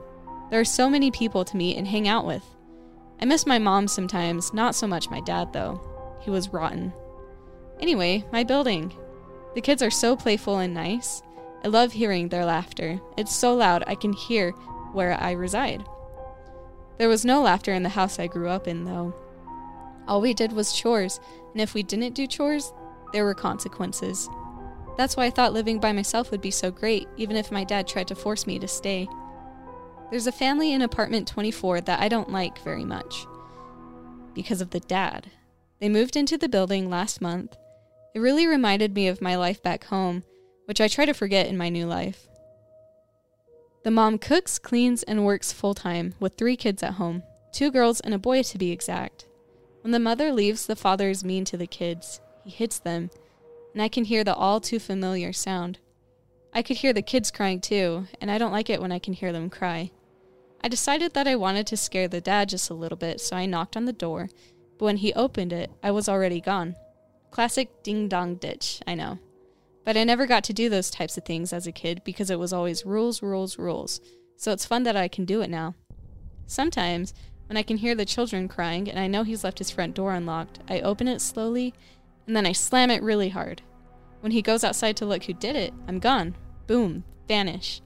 There 0.50 0.60
are 0.60 0.66
so 0.66 0.90
many 0.90 1.12
people 1.12 1.44
to 1.46 1.58
meet 1.58 1.78
and 1.78 1.88
hang 1.88 2.08
out 2.08 2.26
with. 2.26 2.44
I 3.20 3.26
miss 3.26 3.46
my 3.46 3.60
mom 3.60 3.88
sometimes, 3.88 4.54
not 4.54 4.76
so 4.76 4.88
much 4.88 5.10
my 5.10 5.22
dad 5.22 5.54
though. 5.54 5.82
He 6.22 6.30
was 6.30 6.54
rotten. 6.54 6.94
Anyway, 7.80 8.26
my 8.32 8.44
building. 8.44 8.94
The 9.56 9.62
kids 9.62 9.82
are 9.82 9.92
so 9.92 10.16
playful 10.16 10.60
and 10.60 10.74
nice. 10.74 11.22
I 11.64 11.68
love 11.68 11.92
hearing 11.92 12.30
their 12.30 12.46
laughter. 12.46 13.00
It's 13.18 13.36
so 13.36 13.56
loud 13.56 13.84
I 13.88 13.96
can 13.96 14.14
hear 14.14 14.52
where 14.94 15.20
I 15.20 15.32
reside. 15.32 15.86
There 16.98 17.10
was 17.10 17.26
no 17.26 17.42
laughter 17.42 17.74
in 17.74 17.84
the 17.84 17.90
house 17.90 18.20
I 18.20 18.28
grew 18.28 18.50
up 18.50 18.68
in, 18.68 18.86
though. 18.86 19.14
All 20.08 20.22
we 20.22 20.34
did 20.34 20.54
was 20.54 20.74
chores, 20.74 21.20
and 21.54 21.62
if 21.62 21.74
we 21.74 21.84
didn't 21.84 22.16
do 22.16 22.28
chores, 22.28 22.74
there 23.14 23.26
were 23.26 23.34
consequences. 23.34 24.30
That's 24.98 25.16
why 25.16 25.26
I 25.26 25.30
thought 25.30 25.54
living 25.54 25.80
by 25.80 25.92
myself 25.92 26.32
would 26.32 26.42
be 26.42 26.52
so 26.52 26.72
great, 26.72 27.08
even 27.18 27.36
if 27.36 27.52
my 27.52 27.64
dad 27.64 27.88
tried 27.88 28.08
to 28.08 28.16
force 28.16 28.48
me 28.48 28.58
to 28.60 28.68
stay. 28.68 29.08
There's 30.10 30.28
a 30.28 30.32
family 30.32 30.74
in 30.74 30.82
apartment 30.82 31.28
24 31.28 31.82
that 31.82 32.00
I 32.00 32.08
don't 32.08 32.32
like 32.32 32.60
very 32.60 32.86
much 32.86 33.26
because 34.34 34.62
of 34.62 34.70
the 34.70 34.80
dad. 34.80 35.32
They 35.80 35.90
moved 35.90 36.16
into 36.16 36.38
the 36.38 36.50
building 36.50 36.90
last 36.90 37.22
month. 37.22 37.58
It 38.16 38.20
really 38.20 38.48
reminded 38.48 38.96
me 38.96 39.08
of 39.08 39.22
my 39.22 39.36
life 39.36 39.62
back 39.62 39.86
home, 39.86 40.24
which 40.66 40.80
I 40.80 40.88
try 40.88 41.06
to 41.06 41.14
forget 41.14 41.48
in 41.48 41.58
my 41.58 41.70
new 41.70 41.86
life. 41.86 42.28
The 43.84 43.92
mom 43.92 44.18
cooks, 44.18 44.60
cleans, 44.60 45.04
and 45.04 45.26
works 45.26 45.54
full 45.54 45.74
time 45.74 46.16
with 46.20 46.36
three 46.36 46.56
kids 46.56 46.84
at 46.84 46.94
home 46.96 47.24
two 47.52 47.72
girls 47.72 48.00
and 48.02 48.14
a 48.14 48.20
boy 48.20 48.44
to 48.44 48.58
be 48.58 48.72
exact. 48.72 49.26
When 49.82 49.92
the 49.92 50.00
mother 50.00 50.32
leaves, 50.32 50.68
the 50.68 50.76
father 50.76 51.10
is 51.10 51.24
mean 51.24 51.46
to 51.46 51.58
the 51.58 51.66
kids. 51.66 52.22
He 52.44 52.52
hits 52.52 52.78
them, 52.78 53.10
and 53.74 53.82
I 53.82 53.88
can 53.88 54.04
hear 54.04 54.24
the 54.24 54.36
all 54.36 54.60
too 54.60 54.80
familiar 54.80 55.34
sound. 55.34 55.80
I 56.54 56.62
could 56.62 56.78
hear 56.78 56.94
the 56.94 57.02
kids 57.02 57.32
crying 57.32 57.62
too, 57.62 58.08
and 58.22 58.30
I 58.30 58.38
don't 58.38 58.52
like 58.52 58.70
it 58.70 58.82
when 58.82 58.92
I 58.92 59.00
can 59.00 59.14
hear 59.14 59.32
them 59.32 59.50
cry. 59.50 59.92
I 60.62 60.68
decided 60.68 61.14
that 61.14 61.28
I 61.28 61.36
wanted 61.36 61.68
to 61.68 61.78
scare 61.78 62.08
the 62.08 62.22
dad 62.22 62.50
just 62.50 62.70
a 62.70 62.76
little 62.76 62.98
bit, 62.98 63.22
so 63.22 63.36
I 63.36 63.46
knocked 63.46 63.78
on 63.78 63.86
the 63.86 63.94
door, 63.94 64.30
but 64.78 64.86
when 64.86 64.98
he 64.98 65.14
opened 65.14 65.54
it, 65.54 65.72
I 65.82 65.92
was 65.92 66.10
already 66.10 66.42
gone. 66.42 66.76
Classic 67.32 67.70
ding 67.84 68.08
dong 68.08 68.36
ditch, 68.36 68.82
I 68.88 68.96
know. 68.96 69.20
But 69.88 69.96
I 69.96 70.04
never 70.04 70.26
got 70.26 70.44
to 70.44 70.54
do 70.54 70.68
those 70.68 70.90
types 70.90 71.18
of 71.18 71.24
things 71.24 71.54
as 71.54 71.66
a 71.66 71.72
kid 71.72 72.02
because 72.04 72.30
it 72.30 72.38
was 72.38 72.52
always 72.52 72.86
rules, 72.86 73.24
rules, 73.24 73.58
rules. 73.58 74.02
So 74.36 74.52
it's 74.52 74.66
fun 74.66 74.84
that 74.84 74.98
I 74.98 75.08
can 75.08 75.24
do 75.24 75.40
it 75.40 75.50
now. 75.50 75.76
Sometimes, 76.46 77.14
when 77.48 77.56
I 77.56 77.64
can 77.64 77.78
hear 77.78 77.96
the 77.96 78.04
children 78.04 78.50
crying 78.50 78.90
and 78.90 79.00
I 79.00 79.08
know 79.08 79.24
he's 79.24 79.46
left 79.46 79.60
his 79.60 79.72
front 79.72 79.96
door 79.96 80.12
unlocked, 80.12 80.60
I 80.68 80.82
open 80.82 81.08
it 81.08 81.22
slowly 81.22 81.74
and 82.26 82.36
then 82.36 82.46
I 82.46 82.52
slam 82.52 82.92
it 82.92 83.02
really 83.02 83.30
hard. 83.30 83.62
When 84.20 84.34
he 84.34 84.42
goes 84.42 84.66
outside 84.66 84.98
to 84.98 85.06
look 85.06 85.24
who 85.24 85.32
did 85.32 85.56
it, 85.56 85.74
I'm 85.88 86.00
gone. 86.00 86.36
Boom, 86.68 87.06
vanish. 87.26 87.82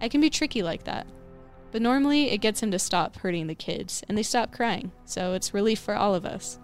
I 0.00 0.08
can 0.08 0.22
be 0.22 0.30
tricky 0.30 0.62
like 0.62 0.84
that. 0.84 1.06
But 1.70 1.82
normally 1.82 2.30
it 2.30 2.38
gets 2.38 2.62
him 2.62 2.70
to 2.70 2.78
stop 2.78 3.16
hurting 3.16 3.46
the 3.48 3.54
kids, 3.54 4.02
and 4.08 4.16
they 4.16 4.22
stop 4.22 4.52
crying, 4.52 4.90
so 5.04 5.34
it's 5.34 5.52
relief 5.52 5.80
for 5.80 5.96
all 5.96 6.14
of 6.14 6.24
us. 6.24 6.58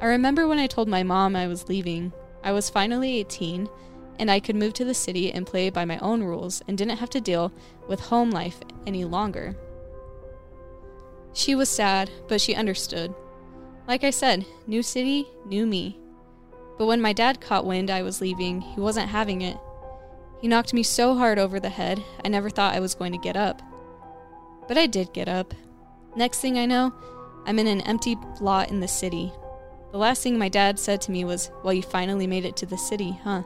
I 0.00 0.06
remember 0.06 0.48
when 0.48 0.58
I 0.58 0.66
told 0.66 0.88
my 0.88 1.02
mom 1.02 1.36
I 1.36 1.46
was 1.46 1.68
leaving, 1.68 2.14
I 2.44 2.52
was 2.52 2.70
finally 2.70 3.18
18, 3.18 3.68
and 4.18 4.30
I 4.30 4.40
could 4.40 4.56
move 4.56 4.72
to 4.74 4.84
the 4.84 4.94
city 4.94 5.32
and 5.32 5.46
play 5.46 5.70
by 5.70 5.84
my 5.84 5.98
own 5.98 6.22
rules 6.22 6.62
and 6.66 6.76
didn't 6.76 6.98
have 6.98 7.10
to 7.10 7.20
deal 7.20 7.52
with 7.88 8.00
home 8.00 8.30
life 8.30 8.60
any 8.86 9.04
longer. 9.04 9.56
She 11.32 11.54
was 11.54 11.68
sad, 11.68 12.10
but 12.28 12.40
she 12.40 12.54
understood. 12.54 13.14
Like 13.88 14.04
I 14.04 14.10
said, 14.10 14.44
new 14.66 14.82
city, 14.82 15.26
new 15.46 15.66
me. 15.66 15.98
But 16.78 16.86
when 16.86 17.00
my 17.00 17.12
dad 17.12 17.40
caught 17.40 17.66
wind 17.66 17.90
I 17.90 18.02
was 18.02 18.20
leaving, 18.20 18.60
he 18.60 18.80
wasn't 18.80 19.08
having 19.08 19.42
it. 19.42 19.56
He 20.40 20.48
knocked 20.48 20.74
me 20.74 20.82
so 20.82 21.14
hard 21.14 21.38
over 21.38 21.60
the 21.60 21.68
head, 21.68 22.02
I 22.24 22.28
never 22.28 22.50
thought 22.50 22.74
I 22.74 22.80
was 22.80 22.94
going 22.94 23.12
to 23.12 23.18
get 23.18 23.36
up. 23.36 23.62
But 24.68 24.78
I 24.78 24.86
did 24.86 25.12
get 25.12 25.28
up. 25.28 25.54
Next 26.16 26.40
thing 26.40 26.58
I 26.58 26.66
know, 26.66 26.92
I'm 27.46 27.58
in 27.58 27.66
an 27.66 27.80
empty 27.82 28.16
lot 28.40 28.70
in 28.70 28.80
the 28.80 28.88
city. 28.88 29.32
The 29.92 29.98
last 29.98 30.22
thing 30.22 30.38
my 30.38 30.48
dad 30.48 30.78
said 30.78 31.02
to 31.02 31.10
me 31.10 31.24
was, 31.24 31.50
Well, 31.62 31.74
you 31.74 31.82
finally 31.82 32.26
made 32.26 32.46
it 32.46 32.56
to 32.56 32.66
the 32.66 32.78
city, 32.78 33.20
huh? 33.22 33.42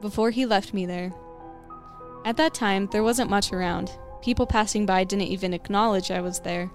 Before 0.00 0.30
he 0.30 0.44
left 0.44 0.74
me 0.74 0.86
there. 0.86 1.12
At 2.24 2.36
that 2.36 2.52
time, 2.52 2.88
there 2.90 3.04
wasn't 3.04 3.30
much 3.30 3.52
around. 3.52 3.92
People 4.22 4.44
passing 4.44 4.86
by 4.86 5.04
didn't 5.04 5.28
even 5.28 5.54
acknowledge 5.54 6.10
I 6.10 6.20
was 6.20 6.40
there. 6.40 6.68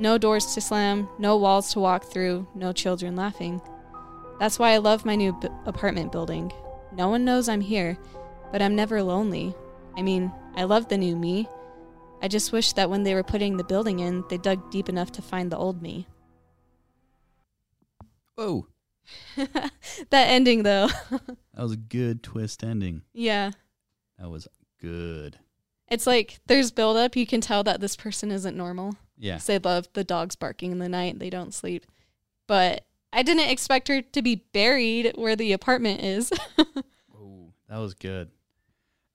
No 0.00 0.18
doors 0.18 0.54
to 0.54 0.60
slam, 0.60 1.08
no 1.20 1.36
walls 1.36 1.72
to 1.72 1.80
walk 1.80 2.04
through, 2.04 2.48
no 2.54 2.72
children 2.72 3.14
laughing. 3.14 3.62
That's 4.40 4.58
why 4.58 4.72
I 4.72 4.78
love 4.78 5.04
my 5.04 5.14
new 5.14 5.32
b- 5.32 5.48
apartment 5.64 6.10
building. 6.10 6.52
No 6.92 7.08
one 7.08 7.24
knows 7.24 7.48
I'm 7.48 7.60
here, 7.60 7.96
but 8.50 8.60
I'm 8.60 8.74
never 8.74 9.04
lonely. 9.04 9.54
I 9.96 10.02
mean, 10.02 10.32
I 10.56 10.64
love 10.64 10.88
the 10.88 10.98
new 10.98 11.14
me. 11.14 11.48
I 12.20 12.26
just 12.26 12.50
wish 12.50 12.72
that 12.72 12.90
when 12.90 13.04
they 13.04 13.14
were 13.14 13.22
putting 13.22 13.56
the 13.56 13.62
building 13.62 14.00
in, 14.00 14.24
they 14.28 14.38
dug 14.38 14.70
deep 14.72 14.88
enough 14.88 15.12
to 15.12 15.22
find 15.22 15.52
the 15.52 15.58
old 15.58 15.80
me. 15.80 16.08
Whoa. 18.36 18.66
that 19.36 19.70
ending, 20.12 20.62
though. 20.62 20.88
That 21.56 21.62
was 21.62 21.72
a 21.72 21.76
good 21.76 22.22
twist 22.24 22.64
ending. 22.64 23.02
yeah. 23.12 23.52
That 24.18 24.28
was 24.28 24.48
good. 24.80 25.38
It's 25.88 26.04
like 26.06 26.40
there's 26.46 26.72
buildup. 26.72 27.14
You 27.14 27.26
can 27.26 27.40
tell 27.40 27.62
that 27.62 27.80
this 27.80 27.94
person 27.94 28.32
isn't 28.32 28.56
normal. 28.56 28.96
Yeah. 29.16 29.38
They 29.38 29.58
love 29.60 29.86
the 29.92 30.02
dogs 30.02 30.34
barking 30.34 30.72
in 30.72 30.78
the 30.80 30.88
night. 30.88 31.18
They 31.20 31.30
don't 31.30 31.54
sleep. 31.54 31.86
But 32.48 32.86
I 33.12 33.22
didn't 33.22 33.50
expect 33.50 33.86
her 33.86 34.02
to 34.02 34.22
be 34.22 34.44
buried 34.52 35.12
where 35.14 35.36
the 35.36 35.52
apartment 35.52 36.02
is. 36.02 36.32
Oh, 37.16 37.52
that 37.68 37.78
was 37.78 37.94
good. 37.94 38.30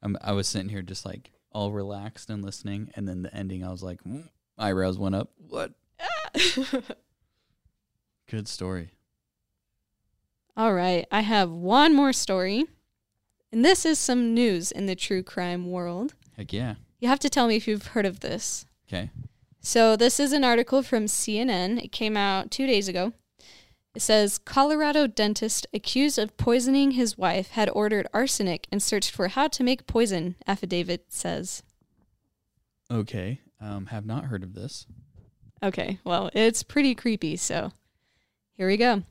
Um, 0.01 0.17
I 0.21 0.31
was 0.31 0.47
sitting 0.47 0.69
here 0.69 0.81
just 0.81 1.05
like 1.05 1.31
all 1.51 1.71
relaxed 1.73 2.29
and 2.29 2.41
listening, 2.43 2.89
and 2.95 3.05
then 3.07 3.23
the 3.23 3.35
ending, 3.35 3.65
I 3.65 3.69
was 3.71 3.83
like, 3.83 4.01
mm, 4.03 4.29
eyebrows 4.57 4.97
went 4.97 5.15
up. 5.15 5.31
What? 5.49 5.73
Good 8.29 8.47
story. 8.47 8.91
All 10.59 10.73
right. 10.73 11.07
I 11.09 11.21
have 11.21 11.49
one 11.49 11.95
more 11.95 12.11
story. 12.11 12.65
And 13.49 13.63
this 13.63 13.85
is 13.85 13.97
some 13.97 14.33
news 14.33 14.73
in 14.73 14.87
the 14.87 14.95
true 14.95 15.23
crime 15.23 15.71
world. 15.71 16.15
Heck 16.35 16.51
yeah. 16.51 16.75
You 16.99 17.07
have 17.07 17.19
to 17.19 17.29
tell 17.29 17.47
me 17.47 17.55
if 17.55 17.65
you've 17.65 17.87
heard 17.87 18.05
of 18.05 18.19
this. 18.19 18.65
Okay. 18.85 19.09
So, 19.61 19.95
this 19.95 20.19
is 20.19 20.33
an 20.33 20.43
article 20.43 20.83
from 20.83 21.05
CNN. 21.05 21.81
It 21.81 21.93
came 21.93 22.17
out 22.17 22.51
two 22.51 22.67
days 22.67 22.89
ago. 22.89 23.13
It 23.95 24.01
says 24.01 24.37
Colorado 24.37 25.07
dentist 25.07 25.65
accused 25.73 26.19
of 26.19 26.35
poisoning 26.35 26.91
his 26.91 27.17
wife 27.17 27.51
had 27.51 27.69
ordered 27.69 28.07
arsenic 28.13 28.67
and 28.69 28.83
searched 28.83 29.11
for 29.11 29.29
how 29.29 29.47
to 29.47 29.63
make 29.63 29.87
poison, 29.87 30.35
affidavit 30.45 31.05
says. 31.07 31.63
Okay. 32.91 33.39
Um, 33.61 33.85
have 33.87 34.05
not 34.05 34.25
heard 34.25 34.43
of 34.43 34.55
this. 34.55 34.85
Okay, 35.63 35.99
well, 36.03 36.29
it's 36.33 36.63
pretty 36.63 36.95
creepy, 36.95 37.37
so 37.37 37.71
here 38.57 38.67
we 38.67 38.75
go. 38.75 39.03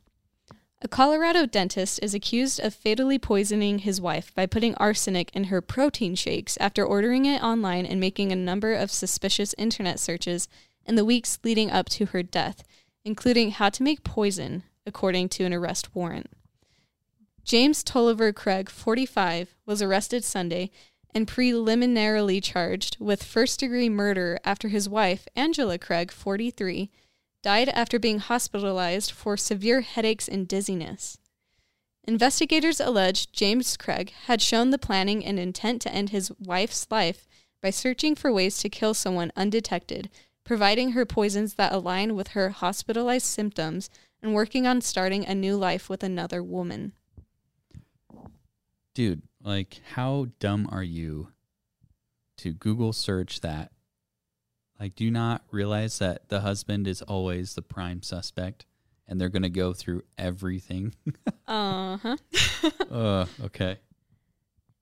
A 0.80 0.86
Colorado 0.86 1.44
dentist 1.44 1.98
is 2.04 2.14
accused 2.14 2.60
of 2.60 2.72
fatally 2.72 3.18
poisoning 3.18 3.80
his 3.80 4.00
wife 4.00 4.32
by 4.36 4.46
putting 4.46 4.76
arsenic 4.76 5.34
in 5.34 5.44
her 5.44 5.60
protein 5.60 6.14
shakes 6.14 6.56
after 6.60 6.84
ordering 6.84 7.24
it 7.26 7.42
online 7.42 7.84
and 7.84 7.98
making 7.98 8.30
a 8.30 8.36
number 8.36 8.74
of 8.74 8.92
suspicious 8.92 9.56
internet 9.58 9.98
searches 9.98 10.46
in 10.86 10.94
the 10.94 11.04
weeks 11.04 11.40
leading 11.42 11.68
up 11.68 11.88
to 11.88 12.06
her 12.06 12.22
death, 12.22 12.62
including 13.04 13.50
how 13.50 13.68
to 13.70 13.82
make 13.82 14.04
poison, 14.04 14.62
according 14.86 15.28
to 15.30 15.44
an 15.44 15.52
arrest 15.52 15.96
warrant. 15.96 16.30
James 17.44 17.82
Tolliver 17.82 18.32
Craig, 18.32 18.70
45, 18.70 19.56
was 19.66 19.82
arrested 19.82 20.22
Sunday 20.22 20.70
and 21.12 21.26
preliminarily 21.26 22.40
charged 22.40 22.98
with 23.00 23.24
first 23.24 23.58
degree 23.58 23.88
murder 23.88 24.38
after 24.44 24.68
his 24.68 24.88
wife, 24.88 25.26
Angela 25.34 25.76
Craig, 25.76 26.12
43, 26.12 26.88
died 27.48 27.70
after 27.70 27.98
being 27.98 28.18
hospitalized 28.18 29.10
for 29.10 29.34
severe 29.34 29.80
headaches 29.80 30.28
and 30.28 30.46
dizziness. 30.46 31.16
Investigators 32.04 32.78
allege 32.78 33.32
James 33.32 33.74
Craig 33.78 34.12
had 34.26 34.42
shown 34.42 34.68
the 34.68 34.76
planning 34.76 35.24
and 35.24 35.38
intent 35.38 35.80
to 35.80 35.90
end 35.90 36.10
his 36.10 36.30
wife's 36.38 36.86
life 36.90 37.26
by 37.62 37.70
searching 37.70 38.14
for 38.14 38.30
ways 38.30 38.58
to 38.58 38.68
kill 38.68 38.92
someone 38.92 39.32
undetected, 39.34 40.10
providing 40.44 40.90
her 40.90 41.06
poisons 41.06 41.54
that 41.54 41.72
align 41.72 42.14
with 42.14 42.28
her 42.28 42.50
hospitalized 42.50 43.24
symptoms, 43.24 43.88
and 44.20 44.34
working 44.34 44.66
on 44.66 44.82
starting 44.82 45.24
a 45.24 45.34
new 45.34 45.56
life 45.56 45.88
with 45.88 46.02
another 46.02 46.42
woman. 46.42 46.92
Dude, 48.92 49.22
like, 49.42 49.80
how 49.94 50.26
dumb 50.38 50.68
are 50.70 50.84
you 50.84 51.28
to 52.36 52.52
Google 52.52 52.92
search 52.92 53.40
that? 53.40 53.72
Like, 54.78 54.94
do 54.94 55.04
you 55.04 55.10
not 55.10 55.42
realize 55.50 55.98
that 55.98 56.28
the 56.28 56.40
husband 56.40 56.86
is 56.86 57.02
always 57.02 57.54
the 57.54 57.62
prime 57.62 58.02
suspect 58.02 58.66
and 59.06 59.20
they're 59.20 59.28
going 59.28 59.42
to 59.42 59.50
go 59.50 59.72
through 59.72 60.02
everything? 60.16 60.94
Uh 61.46 61.96
huh. 61.96 62.16
uh, 62.90 63.24
okay. 63.42 63.78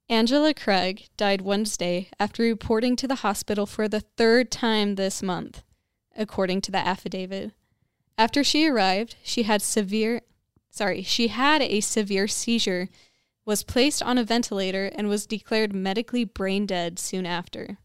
Angela 0.09 0.53
Craig 0.53 1.09
died 1.17 1.43
Wednesday 1.43 2.11
after 2.19 2.43
reporting 2.43 2.97
to 2.97 3.07
the 3.07 3.17
hospital 3.17 3.67
for 3.67 3.87
the 3.87 4.01
third 4.01 4.51
time 4.51 4.97
this 4.97 5.23
month, 5.23 5.63
according 6.17 6.61
to 6.63 6.73
the 6.73 6.79
affidavit. 6.79 7.53
After 8.19 8.43
she 8.43 8.67
arrived, 8.67 9.15
she 9.23 9.45
had 9.45 9.63
severe 9.63 10.23
sorry, 10.77 11.03
she 11.03 11.29
had 11.29 11.63
a 11.63 11.81
severe 11.81 12.29
seizure, 12.29 12.89
was 13.47 13.63
placed 13.63 14.03
on 14.03 14.19
a 14.19 14.25
ventilator 14.25 14.91
and 14.95 15.09
was 15.09 15.27
declared 15.27 15.73
medically 15.73 16.25
brain 16.25 16.67
dead 16.67 16.99
soon 16.99 17.25
after. 17.25 17.79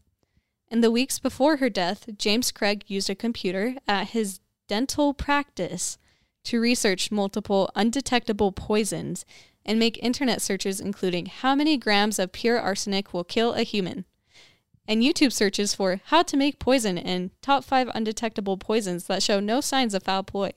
In 0.72 0.80
the 0.80 0.90
weeks 0.90 1.18
before 1.18 1.58
her 1.58 1.68
death, 1.68 2.06
James 2.16 2.50
Craig 2.50 2.84
used 2.86 3.10
a 3.10 3.14
computer 3.14 3.74
at 3.86 4.08
his 4.08 4.40
dental 4.68 5.12
practice 5.12 5.98
to 6.44 6.62
research 6.62 7.12
multiple 7.12 7.70
undetectable 7.76 8.52
poisons 8.52 9.26
and 9.66 9.78
make 9.78 10.02
internet 10.02 10.40
searches 10.40 10.80
including 10.80 11.26
how 11.26 11.54
many 11.54 11.76
grams 11.76 12.18
of 12.18 12.32
pure 12.32 12.58
arsenic 12.58 13.12
will 13.12 13.22
kill 13.22 13.52
a 13.52 13.64
human, 13.64 14.06
and 14.88 15.02
YouTube 15.02 15.30
searches 15.30 15.74
for 15.74 16.00
how 16.06 16.22
to 16.22 16.38
make 16.38 16.58
poison 16.58 16.96
and 16.96 17.32
top 17.42 17.64
five 17.64 17.90
undetectable 17.94 18.56
poisons 18.56 19.04
that 19.08 19.22
show 19.22 19.40
no 19.40 19.60
signs 19.60 19.92
of 19.92 20.02
foul 20.02 20.22
play, 20.22 20.54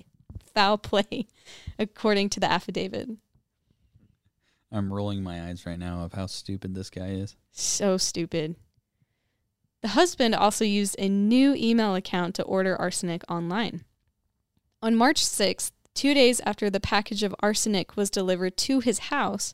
foul 0.53 0.77
play, 0.77 1.27
according 1.77 2.29
to 2.29 2.39
the 2.39 2.50
affidavit. 2.50 3.10
I'm 4.72 4.93
rolling 4.93 5.24
my 5.24 5.50
eyes 5.50 5.65
right 5.65 5.77
now 5.77 6.05
of 6.05 6.13
how 6.13 6.27
stupid 6.27 6.74
this 6.74 6.89
guy 6.89 7.10
is. 7.10 7.36
So 7.51 7.98
stupid. 7.98 8.55
The 9.86 9.89
husband 9.89 10.34
also 10.34 10.65
used 10.65 10.96
a 10.98 11.08
new 11.08 11.54
email 11.54 11.94
account 11.94 12.34
to 12.36 12.44
order 12.44 12.75
arsenic 12.75 13.24
online. 13.30 13.86
On 14.82 14.96
March 14.96 15.24
6th, 15.24 15.74
two 15.94 16.15
days 16.15 16.42
after 16.44 16.72
the 16.72 16.80
package 16.80 17.22
of 17.22 17.36
arsenic 17.39 17.96
was 17.96 18.10
delivered 18.10 18.58
to 18.58 18.80
his 18.80 19.13
house, 19.13 19.54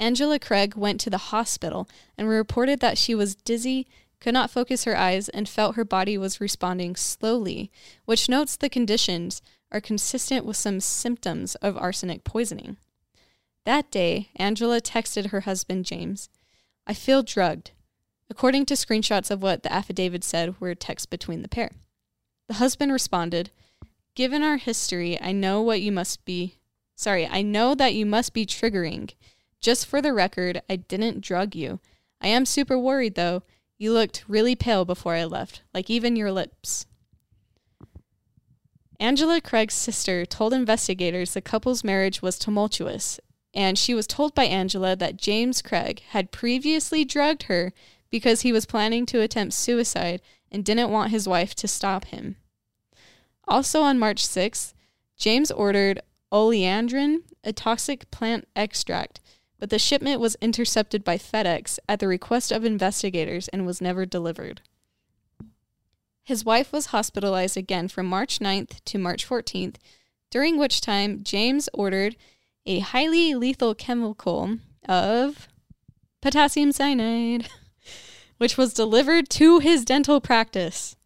Angela 0.00 0.38
Craig 0.38 0.76
went 0.76 0.98
to 1.02 1.10
the 1.10 1.28
hospital 1.28 1.86
and 2.16 2.26
reported 2.26 2.80
that 2.80 2.96
she 2.96 3.14
was 3.14 3.34
dizzy, 3.34 3.86
could 4.18 4.32
not 4.32 4.50
focus 4.50 4.84
her 4.84 4.96
eyes, 4.96 5.28
and 5.28 5.46
felt 5.46 5.76
her 5.76 5.84
body 5.84 6.16
was 6.16 6.40
responding 6.40 6.96
slowly, 6.96 7.70
which 8.06 8.30
notes 8.30 8.56
the 8.56 8.70
conditions 8.70 9.42
are 9.70 9.82
consistent 9.82 10.46
with 10.46 10.56
some 10.56 10.80
symptoms 10.80 11.54
of 11.56 11.76
arsenic 11.76 12.24
poisoning. 12.24 12.78
That 13.66 13.90
day, 13.90 14.30
Angela 14.36 14.80
texted 14.80 15.26
her 15.26 15.40
husband, 15.40 15.84
James, 15.84 16.30
I 16.86 16.94
feel 16.94 17.22
drugged. 17.22 17.72
According 18.28 18.66
to 18.66 18.74
screenshots 18.74 19.30
of 19.30 19.42
what 19.42 19.62
the 19.62 19.72
affidavit 19.72 20.24
said 20.24 20.60
were 20.60 20.74
texts 20.74 21.06
between 21.06 21.42
the 21.42 21.48
pair. 21.48 21.70
The 22.48 22.54
husband 22.54 22.92
responded, 22.92 23.50
Given 24.14 24.42
our 24.42 24.56
history, 24.56 25.20
I 25.20 25.32
know 25.32 25.60
what 25.60 25.80
you 25.80 25.92
must 25.92 26.24
be. 26.24 26.56
Sorry, 26.96 27.26
I 27.26 27.42
know 27.42 27.74
that 27.74 27.94
you 27.94 28.06
must 28.06 28.32
be 28.32 28.46
triggering. 28.46 29.12
Just 29.60 29.86
for 29.86 30.00
the 30.00 30.12
record, 30.12 30.62
I 30.70 30.76
didn't 30.76 31.20
drug 31.20 31.54
you. 31.54 31.80
I 32.20 32.28
am 32.28 32.46
super 32.46 32.78
worried 32.78 33.14
though. 33.14 33.42
You 33.78 33.92
looked 33.92 34.24
really 34.26 34.56
pale 34.56 34.84
before 34.84 35.14
I 35.14 35.24
left, 35.24 35.62
like 35.74 35.90
even 35.90 36.16
your 36.16 36.32
lips. 36.32 36.86
Angela 38.98 39.40
Craig's 39.42 39.74
sister 39.74 40.24
told 40.24 40.54
investigators 40.54 41.34
the 41.34 41.42
couple's 41.42 41.84
marriage 41.84 42.22
was 42.22 42.38
tumultuous, 42.38 43.20
and 43.52 43.78
she 43.78 43.92
was 43.92 44.06
told 44.06 44.34
by 44.34 44.44
Angela 44.44 44.96
that 44.96 45.18
James 45.18 45.60
Craig 45.60 46.00
had 46.10 46.32
previously 46.32 47.04
drugged 47.04 47.44
her 47.44 47.74
because 48.16 48.40
he 48.40 48.50
was 48.50 48.64
planning 48.64 49.04
to 49.04 49.20
attempt 49.20 49.52
suicide 49.52 50.22
and 50.50 50.64
didn't 50.64 50.88
want 50.88 51.10
his 51.10 51.28
wife 51.28 51.54
to 51.54 51.68
stop 51.68 52.06
him. 52.06 52.36
Also 53.46 53.82
on 53.82 53.98
March 53.98 54.26
6th, 54.26 54.72
James 55.18 55.50
ordered 55.50 56.00
oleandrin, 56.32 57.18
a 57.44 57.52
toxic 57.52 58.10
plant 58.10 58.48
extract, 58.56 59.20
but 59.58 59.68
the 59.68 59.78
shipment 59.78 60.18
was 60.18 60.34
intercepted 60.40 61.04
by 61.04 61.18
FedEx 61.18 61.78
at 61.90 62.00
the 62.00 62.08
request 62.08 62.50
of 62.50 62.64
investigators 62.64 63.48
and 63.48 63.66
was 63.66 63.82
never 63.82 64.06
delivered. 64.06 64.62
His 66.22 66.42
wife 66.42 66.72
was 66.72 66.86
hospitalized 66.86 67.58
again 67.58 67.88
from 67.88 68.06
March 68.06 68.38
9th 68.38 68.82
to 68.86 68.96
March 68.96 69.28
14th, 69.28 69.76
during 70.30 70.56
which 70.56 70.80
time 70.80 71.22
James 71.22 71.68
ordered 71.74 72.16
a 72.64 72.78
highly 72.78 73.34
lethal 73.34 73.74
chemical 73.74 74.56
of 74.88 75.48
potassium 76.22 76.72
cyanide, 76.72 77.50
which 78.38 78.56
was 78.56 78.74
delivered 78.74 79.28
to 79.30 79.58
his 79.58 79.84
dental 79.84 80.20
practice. 80.20 80.96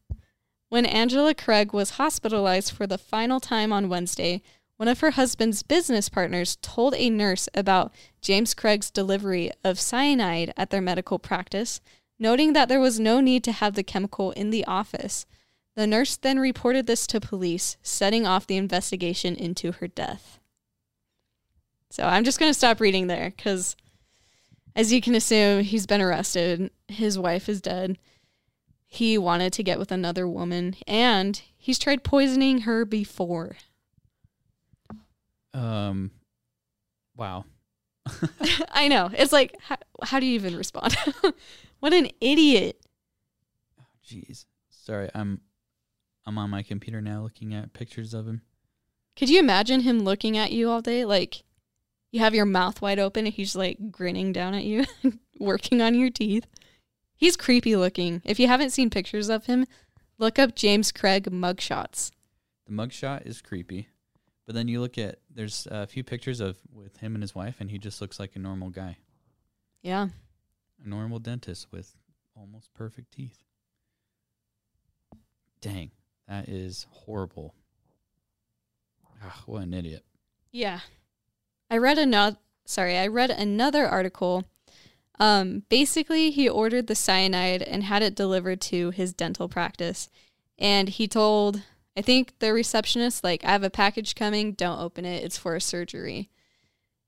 When 0.69 0.87
Angela 0.87 1.35
Craig 1.35 1.73
was 1.73 1.91
hospitalized 1.91 2.73
for 2.73 2.87
the 2.87 2.99
final 2.99 3.41
time 3.41 3.73
on 3.73 3.89
Wednesday, 3.89 4.43
one 4.77 4.89
of 4.89 5.01
her 5.01 5.11
husband's 5.11 5.63
business 5.63 6.09
partners 6.09 6.57
told 6.63 6.95
a 6.95 7.11
nurse 7.11 7.49
about 7.55 7.93
James 8.23 8.55
Craig's 8.55 8.91
delivery 8.91 9.51
of 9.63 9.79
cyanide 9.79 10.55
at 10.57 10.71
their 10.71 10.81
medical 10.81 11.19
practice, 11.19 11.81
noting 12.19 12.55
that 12.55 12.69
there 12.69 12.81
was 12.81 12.99
no 12.99 13.21
need 13.21 13.45
to 13.45 13.53
have 13.53 13.75
the 13.75 13.83
chemical 13.83 14.31
in 14.31 14.51
the 14.51 14.65
office. 14.65 15.27
The 15.77 15.87
nurse 15.87 16.17
then 16.17 16.39
reported 16.39 16.87
this 16.87 17.07
to 17.09 17.21
police, 17.21 17.77
setting 17.83 18.27
off 18.27 18.47
the 18.47 18.57
investigation 18.57 19.37
into 19.37 19.73
her 19.73 19.87
death. 19.87 20.39
So 21.91 22.05
I'm 22.05 22.25
just 22.25 22.39
going 22.39 22.51
to 22.51 22.59
stop 22.59 22.81
reading 22.81 23.09
there 23.09 23.35
because, 23.37 23.77
as 24.81 24.91
you 24.95 25.03
can 25.03 25.15
assume, 25.15 25.63
he's 25.63 25.87
been 25.87 26.01
arrested. 26.01 26.71
His 26.89 27.19
wife 27.19 27.51
is 27.51 27.61
dead. 27.61 27.99
He 28.87 29.19
wanted 29.19 29.53
to 29.53 29.63
get 29.63 29.79
with 29.79 29.93
another 29.93 30.27
woman, 30.27 30.75
and 30.87 31.41
he's 31.59 31.79
tried 31.79 32.03
poisoning 32.03 32.63
her 32.63 32.87
before. 32.87 33.57
Um, 35.53 36.13
wow. 37.15 37.45
I 38.71 38.89
know. 38.89 39.11
It's 39.13 39.35
like, 39.35 39.55
how, 39.61 39.77
how 40.03 40.19
do 40.19 40.25
you 40.25 40.35
even 40.35 40.57
respond? 40.57 40.97
what 41.81 41.93
an 41.93 42.09
idiot. 42.23 42.81
Jeez. 44.03 44.47
Sorry, 44.71 45.11
I'm 45.15 45.43
I'm 46.25 46.39
on 46.39 46.49
my 46.49 46.63
computer 46.63 47.03
now 47.03 47.21
looking 47.21 47.53
at 47.53 47.75
pictures 47.75 48.15
of 48.15 48.27
him. 48.27 48.41
Could 49.15 49.29
you 49.29 49.41
imagine 49.41 49.81
him 49.83 50.01
looking 50.01 50.39
at 50.39 50.53
you 50.53 50.71
all 50.71 50.81
day? 50.81 51.05
Like, 51.05 51.43
you 52.11 52.21
have 52.21 52.35
your 52.35 52.47
mouth 52.47 52.81
wide 52.83 52.99
open 52.99 53.27
and 53.27 53.35
he's 53.35 53.55
like 53.57 53.91
grinning 53.91 54.33
down 54.33 54.55
at 54.55 54.65
you, 54.65 54.85
working 55.39 55.81
on 55.81 55.95
your 55.95 56.11
teeth. 56.11 56.47
He's 57.17 57.37
creepy 57.37 57.77
looking. 57.77 58.23
If 58.25 58.41
you 58.41 58.47
haven't 58.49 58.71
seen 58.71 58.91
pictures 58.91 59.29
of 59.29 59.47
him, 59.47 59.67
look 60.19 60.39
up 60.39 60.55
James 60.57 60.91
Craig 60.91 61.31
mugshots. 61.31 62.11
The 62.67 62.73
mugshot 62.73 63.27
is 63.27 63.43
creepy, 63.43 63.89
but 64.47 64.55
then 64.55 64.69
you 64.69 64.81
look 64.81 64.97
at 64.97 65.19
there's 65.33 65.67
a 65.71 65.87
few 65.87 66.03
pictures 66.03 66.41
of 66.41 66.57
with 66.73 66.97
him 66.99 67.15
and 67.15 67.23
his 67.23 67.35
wife, 67.35 67.57
and 67.61 67.71
he 67.71 67.79
just 67.79 68.01
looks 68.01 68.19
like 68.19 68.37
a 68.37 68.39
normal 68.39 68.71
guy, 68.71 68.97
Yeah. 69.83 70.09
a 70.85 70.89
normal 70.89 71.19
dentist 71.19 71.67
with 71.71 71.95
almost 72.35 72.73
perfect 72.75 73.13
teeth. 73.13 73.45
Dang, 75.61 75.91
that 76.27 76.49
is 76.49 76.87
horrible. 76.91 77.55
Ah, 79.23 79.43
what 79.47 79.63
an 79.63 79.75
idiot. 79.75 80.05
Yeah. 80.53 80.81
I 81.71 81.79
read 81.79 81.99
another 81.99 82.37
sorry, 82.65 82.97
I 82.99 83.07
read 83.07 83.31
another 83.31 83.87
article. 83.87 84.45
Um 85.19 85.63
basically 85.69 86.31
he 86.31 86.49
ordered 86.49 86.87
the 86.87 86.95
cyanide 86.95 87.63
and 87.63 87.85
had 87.85 88.03
it 88.03 88.15
delivered 88.15 88.61
to 88.63 88.91
his 88.91 89.13
dental 89.13 89.49
practice. 89.49 90.09
And 90.59 90.89
he 90.89 91.07
told 91.07 91.63
I 91.97 92.03
think 92.03 92.39
the 92.39 92.53
receptionist 92.53 93.23
like 93.23 93.45
I 93.45 93.53
have 93.53 93.63
a 93.63 93.71
package 93.71 94.15
coming, 94.15 94.53
don't 94.53 94.81
open 94.81 95.05
it. 95.05 95.23
It's 95.25 95.39
for 95.39 95.55
a 95.55 95.61
surgery. 95.61 96.31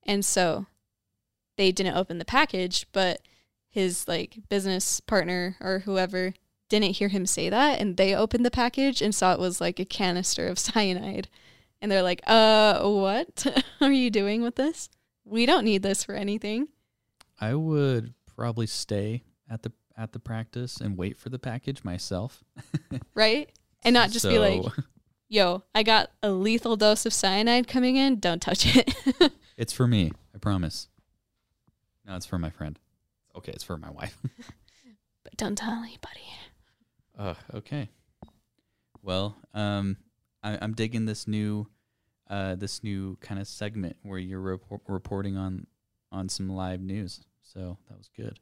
And 0.05 0.25
so 0.25 0.66
they 1.57 1.72
didn't 1.72 1.96
open 1.96 2.18
the 2.18 2.25
package, 2.25 2.87
but 2.92 3.20
his 3.68 4.07
like 4.07 4.38
business 4.48 5.01
partner 5.01 5.57
or 5.61 5.81
whoever 5.81 6.35
didn't 6.68 6.96
hear 6.96 7.09
him 7.09 7.27
say 7.27 7.48
that 7.51 7.81
and 7.81 7.96
they 7.96 8.14
opened 8.14 8.44
the 8.44 8.51
package 8.51 9.03
and 9.03 9.14
saw 9.14 9.33
it 9.33 9.38
was 9.38 9.61
like 9.61 9.79
a 9.79 9.85
canister 9.85 10.46
of 10.48 10.59
cyanide. 10.59 11.29
And 11.83 11.90
they're 11.90 12.03
like, 12.03 12.23
uh, 12.29 12.81
what 12.88 13.45
are 13.81 13.92
you 13.92 14.09
doing 14.09 14.40
with 14.42 14.55
this? 14.55 14.88
We 15.25 15.47
don't 15.47 15.64
need 15.64 15.83
this 15.83 16.05
for 16.05 16.14
anything. 16.14 16.68
I 17.40 17.55
would 17.55 18.14
probably 18.37 18.68
stay 18.68 19.25
at 19.51 19.62
the 19.62 19.73
at 19.97 20.12
the 20.12 20.18
practice 20.18 20.81
and 20.81 20.97
wait 20.97 21.18
for 21.18 21.29
the 21.29 21.38
package 21.38 21.85
myself. 21.85 22.42
Right? 23.14 23.51
And 23.85 23.95
not 23.95 24.11
just 24.11 24.27
be 24.27 24.38
like, 24.38 24.62
yo, 25.29 25.64
I 25.75 25.83
got 25.83 26.11
a 26.23 26.31
lethal 26.31 26.77
dose 26.77 27.05
of 27.05 27.12
cyanide 27.12 27.66
coming 27.66 27.97
in. 27.97 28.21
Don't 28.21 28.40
touch 28.40 28.77
it. 28.77 28.95
it's 29.57 29.73
for 29.73 29.88
me, 29.88 30.12
I 30.35 30.38
promise. 30.38 30.88
No, 32.07 32.14
it's 32.16 32.27
for 32.27 32.38
my 32.38 32.51
friend. 32.51 32.79
Okay, 33.37 33.53
it's 33.53 33.64
for 33.64 33.77
my 33.77 33.90
wife. 33.90 34.16
but 35.25 35.37
don't 35.37 35.57
tell 35.57 35.73
anybody. 35.73 36.21
Uh, 37.18 37.35
okay. 37.55 37.88
Well, 39.03 39.37
um, 39.53 39.97
I, 40.43 40.59
I'm 40.61 40.73
digging 40.75 41.07
this 41.07 41.27
new, 41.29 41.69
uh, 42.29 42.55
this 42.57 42.83
new 42.83 43.17
kind 43.21 43.41
of 43.41 43.47
segment 43.47 43.97
where 44.03 44.19
you're 44.19 44.41
repor- 44.59 44.81
reporting 44.89 45.37
on 45.37 45.67
on 46.11 46.29
some 46.29 46.49
live 46.49 46.81
news. 46.83 47.21
So 47.43 47.79
that 47.89 47.97
was 47.99 48.11
good. 48.17 48.39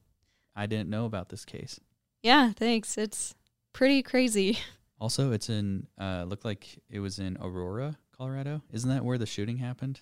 I 0.56 0.66
didn't 0.66 0.90
know 0.90 1.04
about 1.06 1.28
this 1.28 1.44
case. 1.44 1.78
Yeah, 2.22 2.52
thanks. 2.52 2.98
It's 2.98 3.34
pretty 3.72 4.02
crazy. 4.02 4.58
Also, 5.00 5.32
it's 5.32 5.48
in 5.48 5.86
uh, 5.98 6.24
looked 6.28 6.44
like 6.44 6.78
it 6.90 6.98
was 6.98 7.18
in 7.18 7.38
Aurora, 7.40 7.96
Colorado. 8.14 8.60
Isn't 8.70 8.90
that 8.90 9.02
where 9.02 9.16
the 9.16 9.24
shooting 9.24 9.56
happened? 9.56 10.00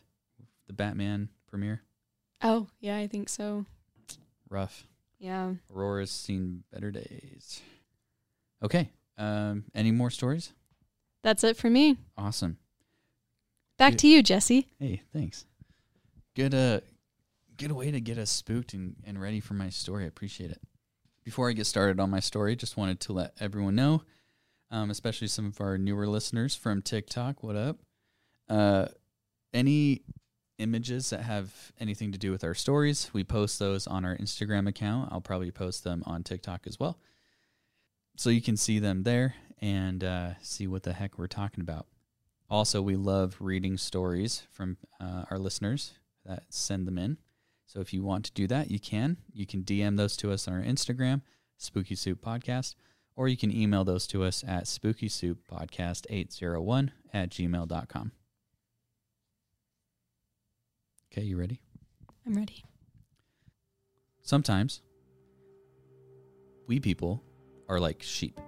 The 0.66 0.72
Batman 0.72 1.28
premiere. 1.46 1.82
Oh, 2.42 2.66
yeah, 2.80 2.96
I 2.96 3.06
think 3.06 3.28
so. 3.28 3.64
Rough. 4.50 4.88
Yeah. 5.20 5.52
Aurora's 5.72 6.10
seen 6.10 6.64
better 6.72 6.90
days. 6.90 7.60
Okay. 8.60 8.90
Um, 9.16 9.66
any 9.72 9.92
more 9.92 10.10
stories? 10.10 10.52
That's 11.22 11.44
it 11.44 11.56
for 11.56 11.68
me. 11.70 11.96
Awesome. 12.16 12.58
Back 13.76 13.92
Yeah. 13.92 13.96
to 13.98 14.08
you, 14.08 14.22
Jesse. 14.22 14.68
Hey, 14.78 15.02
thanks. 15.12 15.44
Good 16.34 16.54
uh 16.54 16.80
good 17.56 17.72
way 17.72 17.90
to 17.90 18.00
get 18.00 18.18
us 18.18 18.30
spooked 18.30 18.72
and, 18.74 18.94
and 19.04 19.20
ready 19.20 19.40
for 19.40 19.54
my 19.54 19.68
story. 19.68 20.04
I 20.04 20.08
appreciate 20.08 20.50
it. 20.50 20.60
Before 21.24 21.48
I 21.48 21.52
get 21.52 21.66
started 21.66 21.98
on 22.00 22.08
my 22.10 22.20
story, 22.20 22.54
just 22.56 22.76
wanted 22.76 23.00
to 23.00 23.12
let 23.12 23.34
everyone 23.40 23.74
know, 23.74 24.02
um, 24.70 24.90
especially 24.90 25.26
some 25.26 25.44
of 25.46 25.60
our 25.60 25.76
newer 25.76 26.06
listeners 26.06 26.54
from 26.54 26.82
TikTok, 26.82 27.42
what 27.42 27.56
up? 27.56 27.78
Uh 28.48 28.86
any 29.52 30.02
images 30.58 31.10
that 31.10 31.22
have 31.22 31.52
anything 31.80 32.12
to 32.12 32.18
do 32.18 32.30
with 32.30 32.42
our 32.44 32.54
stories, 32.54 33.10
we 33.12 33.22
post 33.24 33.58
those 33.58 33.86
on 33.86 34.04
our 34.04 34.16
Instagram 34.16 34.68
account. 34.68 35.08
I'll 35.12 35.20
probably 35.20 35.50
post 35.50 35.84
them 35.84 36.02
on 36.06 36.22
TikTok 36.24 36.66
as 36.66 36.78
well. 36.80 36.98
So 38.16 38.30
you 38.30 38.40
can 38.42 38.56
see 38.56 38.78
them 38.80 39.04
there 39.04 39.34
and 39.60 40.04
uh, 40.04 40.30
see 40.40 40.66
what 40.66 40.82
the 40.82 40.92
heck 40.92 41.18
we're 41.18 41.26
talking 41.26 41.60
about. 41.60 41.86
Also, 42.50 42.80
we 42.80 42.96
love 42.96 43.36
reading 43.40 43.76
stories 43.76 44.46
from 44.50 44.78
uh, 45.00 45.24
our 45.30 45.38
listeners 45.38 45.92
that 46.24 46.44
send 46.48 46.86
them 46.86 46.96
in. 46.98 47.18
So 47.66 47.80
if 47.80 47.92
you 47.92 48.02
want 48.02 48.24
to 48.24 48.32
do 48.32 48.46
that, 48.46 48.70
you 48.70 48.78
can. 48.78 49.18
You 49.32 49.44
can 49.46 49.62
DM 49.62 49.98
those 49.98 50.16
to 50.18 50.30
us 50.32 50.46
on 50.48 50.54
our 50.54 50.62
Instagram, 50.62 51.20
Spooky 51.58 51.94
Soup 51.94 52.18
Podcast, 52.18 52.74
or 53.14 53.28
you 53.28 53.36
can 53.36 53.54
email 53.54 53.84
those 53.84 54.06
to 54.08 54.24
us 54.24 54.42
at 54.46 54.64
spookysouppodcast801 54.64 56.90
at 57.12 57.28
gmail.com. 57.30 58.12
Okay, 61.12 61.22
you 61.22 61.38
ready? 61.38 61.60
I'm 62.26 62.34
ready. 62.34 62.64
Sometimes 64.22 64.82
we 66.66 66.80
people 66.80 67.22
are 67.68 67.80
like 67.80 68.02
sheep. 68.02 68.40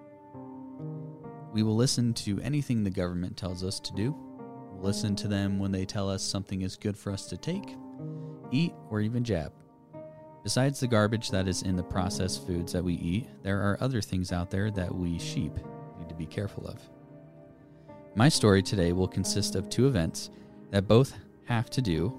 We 1.53 1.63
will 1.63 1.77
listen 1.77 2.15
to 2.15 2.41
anything 2.41 2.85
the 2.85 2.91
government 2.91 3.37
tells 3.37 3.65
us 3.65 3.81
to 3.81 3.93
do. 3.93 4.17
Listen 4.79 5.17
to 5.17 5.29
them 5.29 5.59
when 5.59 5.73
they 5.73 5.85
tell 5.85 6.09
us 6.09 6.23
something 6.23 6.63
is 6.63 6.77
good 6.77 6.97
for 6.97 7.13
us 7.13 7.27
to 7.27 7.37
take, 7.37 7.77
eat, 8.51 8.73
or 8.89 9.01
even 9.01 9.25
jab. 9.25 9.53
Besides 10.43 10.81
the 10.81 10.87
garbage 10.87 11.31
that 11.31 11.49
is 11.49 11.63
in 11.63 11.77
the 11.77 11.83
processed 11.83 12.47
foods 12.47 12.73
that 12.73 12.85
we 12.85 12.95
eat, 12.95 13.29
there 13.43 13.61
are 13.61 13.77
other 13.81 14.01
things 14.01 14.33
out 14.33 14.51
there 14.51 14.71
that 14.71 14.95
we 14.95 15.19
sheep 15.19 15.53
need 15.99 16.09
to 16.09 16.15
be 16.15 16.25
careful 16.25 16.67
of. 16.67 16.81
My 18.15 18.29
story 18.29 18.63
today 18.63 18.93
will 18.93 19.09
consist 19.09 19.55
of 19.55 19.69
two 19.69 19.87
events 19.87 20.31
that 20.71 20.89
both 20.89 21.15
have 21.45 21.69
to 21.71 21.83
do 21.83 22.15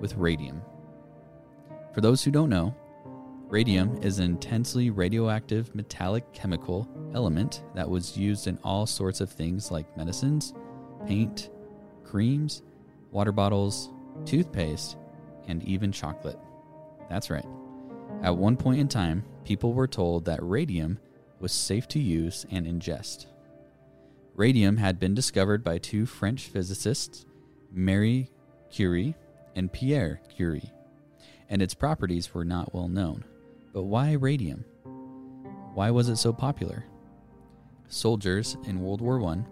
with 0.00 0.16
radium. 0.16 0.62
For 1.92 2.00
those 2.00 2.22
who 2.24 2.30
don't 2.30 2.48
know, 2.48 2.74
radium 3.48 3.96
is 4.02 4.18
an 4.18 4.24
intensely 4.24 4.90
radioactive 4.90 5.74
metallic 5.74 6.32
chemical 6.32 6.88
element 7.14 7.62
that 7.74 7.88
was 7.88 8.16
used 8.16 8.46
in 8.46 8.58
all 8.64 8.86
sorts 8.86 9.20
of 9.20 9.30
things 9.30 9.70
like 9.70 9.96
medicines, 9.96 10.52
paint, 11.06 11.50
creams, 12.04 12.62
water 13.12 13.32
bottles, 13.32 13.90
toothpaste, 14.24 14.96
and 15.46 15.62
even 15.62 15.92
chocolate. 15.92 16.38
That's 17.08 17.30
right. 17.30 17.46
At 18.22 18.36
one 18.36 18.56
point 18.56 18.80
in 18.80 18.88
time, 18.88 19.24
people 19.44 19.72
were 19.72 19.86
told 19.86 20.24
that 20.24 20.42
radium 20.42 20.98
was 21.38 21.52
safe 21.52 21.86
to 21.88 22.00
use 22.00 22.46
and 22.50 22.66
ingest. 22.66 23.26
Radium 24.34 24.76
had 24.76 24.98
been 24.98 25.14
discovered 25.14 25.62
by 25.62 25.78
two 25.78 26.04
French 26.04 26.46
physicists, 26.46 27.24
Marie 27.70 28.30
Curie 28.70 29.14
and 29.54 29.72
Pierre 29.72 30.20
Curie, 30.34 30.72
and 31.48 31.62
its 31.62 31.74
properties 31.74 32.34
were 32.34 32.44
not 32.44 32.74
well 32.74 32.88
known. 32.88 33.24
But 33.76 33.82
why 33.82 34.12
radium? 34.12 34.64
Why 35.74 35.90
was 35.90 36.08
it 36.08 36.16
so 36.16 36.32
popular? 36.32 36.86
Soldiers 37.88 38.56
in 38.64 38.80
World 38.80 39.02
War 39.02 39.22
I 39.22 39.44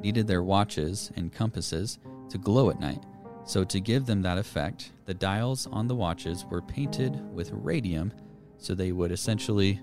needed 0.00 0.26
their 0.26 0.42
watches 0.42 1.12
and 1.14 1.30
compasses 1.30 1.98
to 2.30 2.38
glow 2.38 2.70
at 2.70 2.80
night, 2.80 3.04
so 3.44 3.64
to 3.64 3.78
give 3.78 4.06
them 4.06 4.22
that 4.22 4.38
effect, 4.38 4.92
the 5.04 5.12
dials 5.12 5.66
on 5.66 5.88
the 5.88 5.94
watches 5.94 6.46
were 6.46 6.62
painted 6.62 7.20
with 7.34 7.50
radium 7.52 8.14
so 8.56 8.74
they 8.74 8.92
would 8.92 9.12
essentially, 9.12 9.78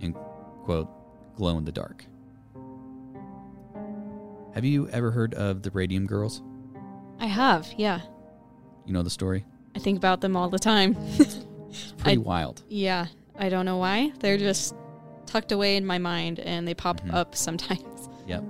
in 0.00 0.12
quote, 0.64 0.88
glow 1.36 1.56
in 1.56 1.64
the 1.64 1.70
dark. 1.70 2.04
Have 4.54 4.64
you 4.64 4.88
ever 4.88 5.12
heard 5.12 5.34
of 5.34 5.62
the 5.62 5.70
Radium 5.70 6.04
Girls? 6.08 6.42
I 7.20 7.26
have, 7.26 7.72
yeah. 7.76 8.00
You 8.86 8.92
know 8.92 9.04
the 9.04 9.10
story? 9.10 9.44
I 9.76 9.78
think 9.78 9.98
about 9.98 10.20
them 10.20 10.34
all 10.36 10.48
the 10.48 10.58
time. 10.58 10.96
It's 11.20 11.44
pretty 11.98 12.16
I- 12.18 12.22
wild. 12.22 12.64
yeah, 12.68 13.06
I 13.38 13.48
don't 13.48 13.64
know 13.66 13.76
why. 13.76 14.12
They're 14.20 14.38
just 14.38 14.74
tucked 15.26 15.52
away 15.52 15.76
in 15.76 15.84
my 15.84 15.98
mind 15.98 16.38
and 16.40 16.66
they 16.66 16.74
pop 16.74 17.00
Mhm. 17.02 17.12
up 17.14 17.34
sometimes. 17.46 18.08
Yep. 18.26 18.44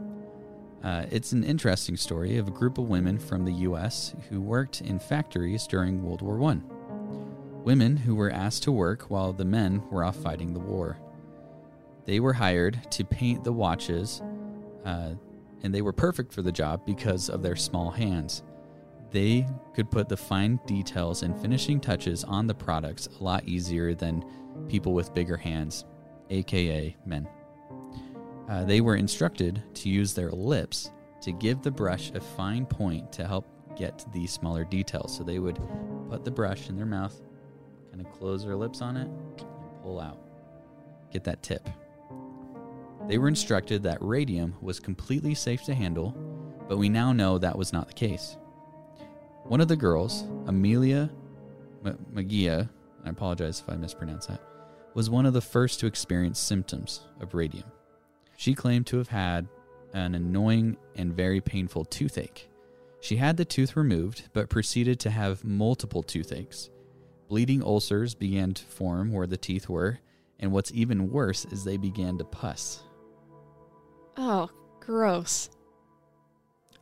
Uh, 0.85 1.05
it's 1.11 1.33
an 1.33 1.42
interesting 1.42 1.96
story 1.96 2.37
of 2.38 2.46
a 2.46 2.51
group 2.51 2.79
of 2.79 2.85
women 2.88 3.18
from 3.18 3.44
the 3.44 3.53
U.S. 3.53 4.14
who 4.29 4.40
worked 4.40 4.81
in 4.83 4.99
factories 4.99 5.66
during 5.66 6.03
World 6.03 6.22
War 6.22 6.40
I. 6.51 6.61
Women 7.64 7.96
who 7.96 8.14
were 8.14 8.31
asked 8.31 8.62
to 8.64 8.72
work 8.72 9.05
while 9.11 9.33
the 9.33 9.44
men 9.44 9.83
were 9.90 10.05
off 10.05 10.16
fighting 10.16 10.53
the 10.55 10.61
war. 10.61 10.96
They 12.05 12.20
were 12.20 12.35
hired 12.35 12.88
to 12.92 13.05
paint 13.05 13.42
the 13.42 13.53
watches, 13.53 14.22
uh, 14.85 15.14
and 15.64 15.75
they 15.75 15.83
were 15.83 15.92
perfect 15.92 16.33
for 16.33 16.42
the 16.42 16.53
job 16.53 16.87
because 16.87 17.29
of 17.29 17.42
their 17.42 17.57
small 17.57 17.90
hands. 17.90 18.44
They 19.11 19.47
could 19.75 19.90
put 19.90 20.09
the 20.09 20.16
fine 20.16 20.59
details 20.66 21.23
and 21.23 21.40
finishing 21.40 21.81
touches 21.81 22.25
on 22.25 22.47
the 22.47 22.55
products 22.55 23.09
a 23.21 23.23
lot 23.23 23.45
easier 23.45 23.95
than 23.95 24.25
people 24.69 24.92
with 24.92 25.14
bigger 25.14 25.37
hands, 25.37 25.85
aka 26.31 26.97
men. 27.07 27.29
Uh, 28.49 28.64
they 28.64 28.81
were 28.81 28.97
instructed 28.97 29.62
to 29.75 29.88
use 29.88 30.14
their 30.14 30.31
lips 30.31 30.90
to 31.21 31.33
give 31.33 31.62
the 31.62 31.71
brush 31.71 32.12
a 32.14 32.21
fine 32.21 32.66
point 32.66 33.12
to 33.12 33.27
help 33.27 33.49
get 33.77 34.05
these 34.12 34.33
smaller 34.33 34.64
details. 34.64 35.16
So 35.16 35.25
they 35.25 35.38
would 35.38 35.61
put 36.09 36.25
the 36.25 36.31
brush 36.31 36.69
in 36.69 36.77
their 36.77 36.87
mouth, 36.87 37.21
kind 37.90 38.05
of 38.05 38.12
close 38.12 38.45
their 38.45 38.57
lips 38.57 38.81
on 38.81 38.97
it, 38.97 39.09
and 39.09 39.47
pull 39.83 40.01
out. 40.01 40.19
Get 41.12 41.25
that 41.25 41.42
tip. 41.42 41.69
They 43.07 43.19
were 43.19 43.29
instructed 43.29 43.83
that 43.85 43.99
radium 44.01 44.55
was 44.61 44.81
completely 44.81 45.35
safe 45.35 45.62
to 45.64 45.75
handle, 45.75 46.11
but 46.69 46.79
we 46.79 46.88
now 46.88 47.12
know 47.12 47.38
that 47.38 47.57
was 47.57 47.73
not 47.73 47.87
the 47.88 47.95
case. 47.95 48.37
One 49.48 49.61
of 49.61 49.68
the 49.68 49.76
girls, 49.76 50.24
Amelia 50.46 51.09
M- 51.85 52.06
Maggia, 52.12 52.68
I 53.04 53.11
apologize 53.11 53.61
if 53.61 53.72
I 53.72 53.76
mispronounce 53.76 54.26
that, 54.26 54.40
was 54.94 55.09
one 55.09 55.24
of 55.24 55.35
the 55.35 55.40
first 55.40 55.78
to 55.80 55.87
experience 55.87 56.40
symptoms 56.40 57.02
of 57.20 57.32
radium. 57.32 57.70
She 58.37 58.54
claimed 58.54 58.88
to 58.88 58.98
have 58.98 59.09
had 59.09 59.46
an 59.92 60.16
annoying 60.16 60.76
and 60.96 61.14
very 61.14 61.40
painful 61.40 61.85
toothache. 61.85 62.48
She 63.00 63.16
had 63.16 63.37
the 63.37 63.44
tooth 63.44 63.76
removed, 63.76 64.28
but 64.32 64.50
proceeded 64.50 64.98
to 65.00 65.11
have 65.11 65.44
multiple 65.44 66.02
toothaches. 66.02 66.70
Bleeding 67.28 67.62
ulcers 67.62 68.16
began 68.16 68.52
to 68.54 68.64
form 68.64 69.12
where 69.12 69.28
the 69.28 69.37
teeth 69.37 69.68
were, 69.68 70.00
and 70.40 70.50
what's 70.50 70.72
even 70.72 71.11
worse 71.12 71.44
is 71.46 71.62
they 71.62 71.76
began 71.76 72.18
to 72.18 72.24
pus. 72.24 72.82
Oh, 74.16 74.50
gross. 74.80 75.50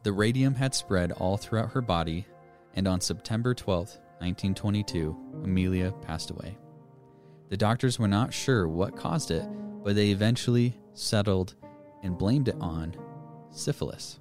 The 0.03 0.13
radium 0.13 0.55
had 0.55 0.75
spread 0.75 1.13
all 1.13 1.37
throughout 1.37 1.73
her 1.73 1.83
body, 1.83 2.27
and 2.75 2.87
on 2.89 3.01
September 3.01 3.55
12th, 3.55 3.99
1922, 4.21 5.17
Amelia 5.45 5.93
passed 6.03 6.31
away. 6.31 6.57
The 7.49 7.57
doctors 7.57 7.99
were 7.99 8.09
not 8.09 8.33
sure 8.33 8.69
what 8.69 8.97
caused 8.97 9.31
it, 9.31 9.47
but 9.83 9.95
they 9.95 10.11
eventually 10.11 10.79
settled 10.95 11.55
and 12.03 12.19
blamed 12.19 12.49
it 12.49 12.57
on 12.61 12.95
syphilis. 13.51 14.19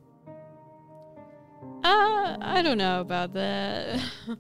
Uh, 1.84 2.38
I 2.42 2.62
don't 2.64 2.78
know 2.78 3.02
about 3.02 3.34
that. 3.34 4.00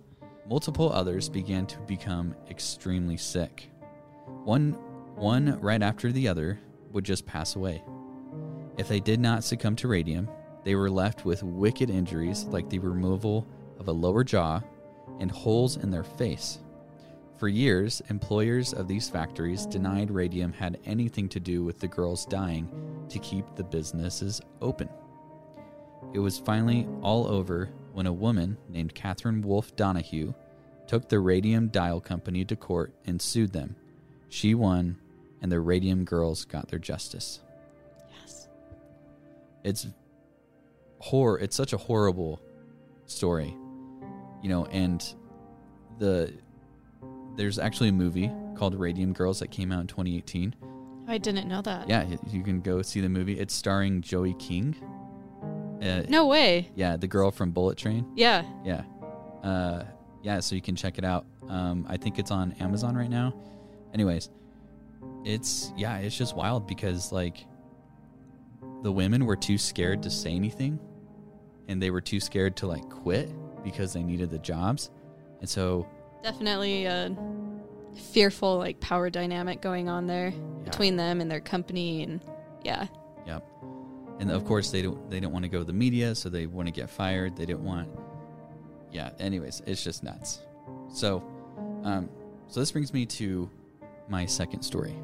Multiple 0.50 0.92
others 0.92 1.30
began 1.30 1.66
to 1.68 1.80
become 1.80 2.36
extremely 2.50 3.18
sick. 3.18 3.70
One, 4.44 4.74
one 5.16 5.60
right 5.62 5.82
after 5.82 6.12
the 6.12 6.28
other 6.28 6.60
would 6.92 7.06
just 7.06 7.26
pass 7.26 7.56
away. 7.56 7.84
If 8.78 8.88
they 8.88 9.00
did 9.00 9.20
not 9.20 9.44
succumb 9.44 9.76
to 9.78 9.88
radium, 9.88 10.30
they 10.64 10.76
were 10.76 10.90
left 10.90 11.26
with 11.26 11.44
wicked 11.44 11.90
injuries 11.90 12.46
like 12.46 12.70
the 12.70 12.80
removal 12.80 13.48
of 13.84 13.90
a 13.90 13.92
lower 13.92 14.24
jaw 14.24 14.62
and 15.20 15.30
holes 15.30 15.76
in 15.76 15.92
their 15.92 16.06
face. 16.06 16.60
For 17.38 17.50
years, 17.50 18.02
employers 18.10 18.74
of 18.74 18.88
these 18.88 19.10
factories 19.10 19.66
denied 19.66 20.10
radium 20.10 20.54
had 20.54 20.80
anything 20.86 21.28
to 21.30 21.40
do 21.42 21.66
with 21.66 21.80
the 21.80 21.90
girls 21.90 22.26
dying 22.26 22.70
to 23.10 23.20
keep 23.20 23.44
the 23.56 23.64
businesses 23.64 24.40
open. 24.62 24.88
It 26.14 26.20
was 26.20 26.40
finally 26.40 26.88
all 27.02 27.28
over 27.28 27.70
when 27.92 28.08
a 28.08 28.14
woman 28.14 28.58
named 28.70 28.96
Catherine 28.96 29.42
Wolfe 29.42 29.76
Donohue 29.76 30.34
took 30.88 31.10
the 31.10 31.20
Radium 31.20 31.68
Dial 31.68 32.00
Company 32.00 32.46
to 32.46 32.56
court 32.56 32.94
and 33.06 33.22
sued 33.22 33.52
them. 33.52 33.76
She 34.30 34.56
won, 34.56 34.98
and 35.42 35.52
the 35.52 35.60
Radium 35.60 36.06
girls 36.06 36.46
got 36.46 36.70
their 36.70 36.80
justice. 36.80 37.42
yes. 38.22 38.48
It's 39.66 39.88
horror. 41.00 41.40
It's 41.40 41.56
such 41.56 41.74
a 41.74 41.78
horrible 41.78 42.42
story, 43.06 43.58
you 44.44 44.50
know. 44.50 44.66
And 44.66 45.04
the 45.98 46.34
there's 47.36 47.58
actually 47.58 47.90
a 47.90 47.94
movie 47.94 48.32
called 48.56 48.76
Radium 48.76 49.14
Girls 49.14 49.40
that 49.40 49.50
came 49.50 49.72
out 49.72 49.82
in 49.82 49.88
2018. 49.88 50.54
I 51.08 51.18
didn't 51.18 51.48
know 51.48 51.62
that. 51.64 51.90
Yeah, 51.90 52.06
you 52.30 52.44
can 52.44 52.62
go 52.62 52.82
see 52.84 53.02
the 53.02 53.10
movie. 53.10 53.40
It's 53.40 53.54
starring 53.56 54.02
Joey 54.02 54.36
King. 54.36 54.76
Uh, 55.82 56.04
No 56.08 56.28
way. 56.28 56.70
Yeah, 56.76 56.96
the 56.96 57.08
girl 57.08 57.32
from 57.32 57.52
Bullet 57.52 57.78
Train. 57.78 58.06
Yeah. 58.16 58.46
Yeah. 58.64 58.84
Uh, 59.44 59.84
yeah, 60.22 60.40
so 60.40 60.56
you 60.56 60.62
can 60.62 60.76
check 60.78 60.98
it 60.98 61.04
out. 61.04 61.26
Um, 61.50 61.86
I 61.90 61.98
think 61.98 62.20
it's 62.20 62.32
on 62.32 62.54
Amazon 62.62 62.96
right 62.96 63.10
now. 63.10 63.34
Anyways, 63.94 64.30
it's, 65.26 65.74
yeah, 65.76 65.98
it's 65.98 66.18
just 66.18 66.38
wild 66.38 66.68
because, 66.68 67.12
like, 67.12 67.46
the 68.84 68.92
women 68.92 69.26
were 69.26 69.36
too 69.36 69.58
scared 69.58 70.04
to 70.04 70.10
say 70.10 70.32
anything 70.32 70.80
and 71.68 71.82
they 71.82 71.90
were 71.92 72.00
too 72.02 72.22
scared 72.22 72.56
to, 72.58 72.68
like, 72.68 72.90
quit 72.90 73.30
because 73.64 73.94
they 73.94 74.04
needed 74.04 74.30
the 74.30 74.40
jobs. 74.40 74.90
And 75.40 75.50
so 75.50 75.88
Definitely 76.24 76.86
a 76.86 77.16
fearful 77.96 78.58
like 78.58 78.80
power 78.80 79.10
dynamic 79.10 79.62
going 79.62 79.90
on 79.90 80.08
there 80.08 80.30
yeah, 80.30 80.64
between 80.64 80.96
them 80.96 81.22
and 81.22 81.30
their 81.30 81.42
company 81.42 82.04
and 82.04 82.22
yeah. 82.64 82.88
Yep. 83.28 83.46
And 84.20 84.32
of 84.32 84.46
course 84.46 84.72
they 84.72 84.82
don't 84.82 85.10
they 85.10 85.20
don't 85.20 85.32
want 85.32 85.44
to 85.44 85.50
go 85.50 85.60
to 85.60 85.66
the 85.66 85.74
media, 85.74 86.16
so 86.16 86.30
they 86.30 86.46
want 86.46 86.68
to 86.68 86.72
get 86.72 86.90
fired. 86.90 87.36
They 87.36 87.46
didn't 87.46 87.64
want 87.64 87.90
Yeah, 88.92 89.10
anyways, 89.20 89.62
it's 89.66 89.84
just 89.84 90.04
nuts. 90.04 90.42
So 90.94 91.24
um 91.84 92.10
so 92.48 92.60
this 92.60 92.72
brings 92.72 92.94
me 92.94 93.06
to 93.08 93.50
my 94.08 94.26
second 94.26 94.62
story. 94.62 94.96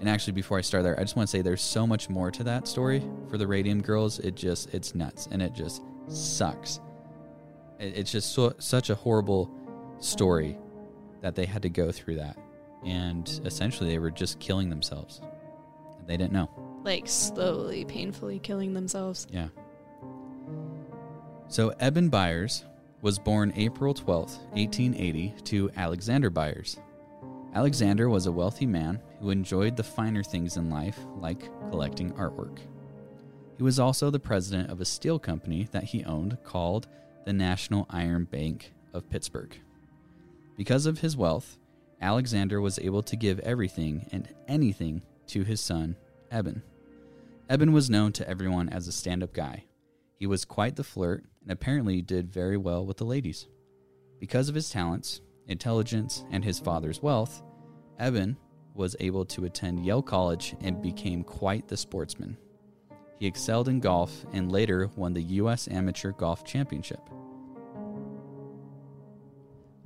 And 0.00 0.08
actually 0.08 0.34
before 0.34 0.58
I 0.58 0.60
start 0.60 0.84
there, 0.84 0.98
I 0.98 1.02
just 1.02 1.16
want 1.16 1.28
to 1.28 1.30
say 1.30 1.42
there's 1.42 1.62
so 1.62 1.86
much 1.86 2.08
more 2.08 2.30
to 2.30 2.44
that 2.44 2.68
story 2.68 3.02
for 3.28 3.38
the 3.38 3.46
Radium 3.46 3.82
Girls. 3.82 4.20
It 4.20 4.36
just 4.36 4.72
it's 4.72 4.94
nuts 4.94 5.28
and 5.30 5.42
it 5.42 5.52
just 5.52 5.82
sucks. 6.06 6.80
It, 7.78 7.96
it's 7.96 8.12
just 8.12 8.32
so, 8.32 8.54
such 8.58 8.90
a 8.90 8.94
horrible 8.94 9.50
story 9.98 10.58
that 11.20 11.34
they 11.34 11.44
had 11.46 11.62
to 11.62 11.68
go 11.68 11.90
through 11.90 12.16
that. 12.16 12.36
And 12.84 13.28
essentially 13.44 13.90
they 13.90 13.98
were 13.98 14.10
just 14.10 14.38
killing 14.38 14.70
themselves. 14.70 15.20
They 16.06 16.16
didn't 16.16 16.32
know. 16.32 16.50
Like 16.84 17.08
slowly, 17.08 17.84
painfully 17.84 18.38
killing 18.38 18.72
themselves. 18.72 19.26
Yeah. 19.30 19.48
So 21.48 21.70
Eben 21.80 22.08
Byers 22.08 22.64
was 23.02 23.18
born 23.18 23.52
April 23.56 23.94
12th, 23.94 24.38
1880, 24.52 25.34
to 25.44 25.70
Alexander 25.76 26.30
Byers. 26.30 26.78
Alexander 27.54 28.08
was 28.08 28.26
a 28.26 28.32
wealthy 28.32 28.66
man 28.66 29.00
who 29.20 29.30
enjoyed 29.30 29.76
the 29.76 29.82
finer 29.82 30.22
things 30.22 30.56
in 30.56 30.68
life, 30.68 30.98
like 31.16 31.48
collecting 31.70 32.12
artwork. 32.12 32.58
He 33.56 33.62
was 33.62 33.80
also 33.80 34.10
the 34.10 34.20
president 34.20 34.70
of 34.70 34.80
a 34.80 34.84
steel 34.84 35.18
company 35.18 35.68
that 35.72 35.84
he 35.84 36.04
owned 36.04 36.38
called 36.44 36.86
the 37.24 37.32
National 37.32 37.86
Iron 37.90 38.24
Bank 38.24 38.72
of 38.92 39.08
Pittsburgh. 39.08 39.56
Because 40.56 40.86
of 40.86 41.00
his 41.00 41.16
wealth, 41.16 41.58
Alexander 42.00 42.60
was 42.60 42.78
able 42.78 43.02
to 43.02 43.16
give 43.16 43.38
everything 43.40 44.06
and 44.12 44.28
anything 44.46 45.02
to 45.28 45.44
his 45.44 45.60
son, 45.60 45.96
Eben. 46.30 46.62
Eben 47.48 47.72
was 47.72 47.90
known 47.90 48.12
to 48.12 48.28
everyone 48.28 48.68
as 48.68 48.88
a 48.88 48.92
stand 48.92 49.22
up 49.22 49.32
guy. 49.32 49.64
He 50.16 50.26
was 50.26 50.44
quite 50.44 50.76
the 50.76 50.84
flirt 50.84 51.24
and 51.42 51.50
apparently 51.50 52.02
did 52.02 52.32
very 52.32 52.56
well 52.56 52.84
with 52.84 52.96
the 52.96 53.04
ladies. 53.04 53.46
Because 54.20 54.48
of 54.48 54.54
his 54.54 54.70
talents, 54.70 55.20
intelligence, 55.46 56.24
and 56.30 56.44
his 56.44 56.58
father's 56.58 57.02
wealth, 57.02 57.42
Eben 57.98 58.36
was 58.74 58.96
able 59.00 59.24
to 59.24 59.44
attend 59.44 59.84
Yale 59.84 60.02
College 60.02 60.54
and 60.60 60.82
became 60.82 61.22
quite 61.24 61.68
the 61.68 61.76
sportsman. 61.76 62.36
He 63.18 63.26
excelled 63.26 63.68
in 63.68 63.80
golf 63.80 64.24
and 64.32 64.50
later 64.50 64.90
won 64.96 65.12
the 65.12 65.22
U.S. 65.22 65.68
Amateur 65.68 66.12
Golf 66.12 66.44
Championship. 66.44 67.00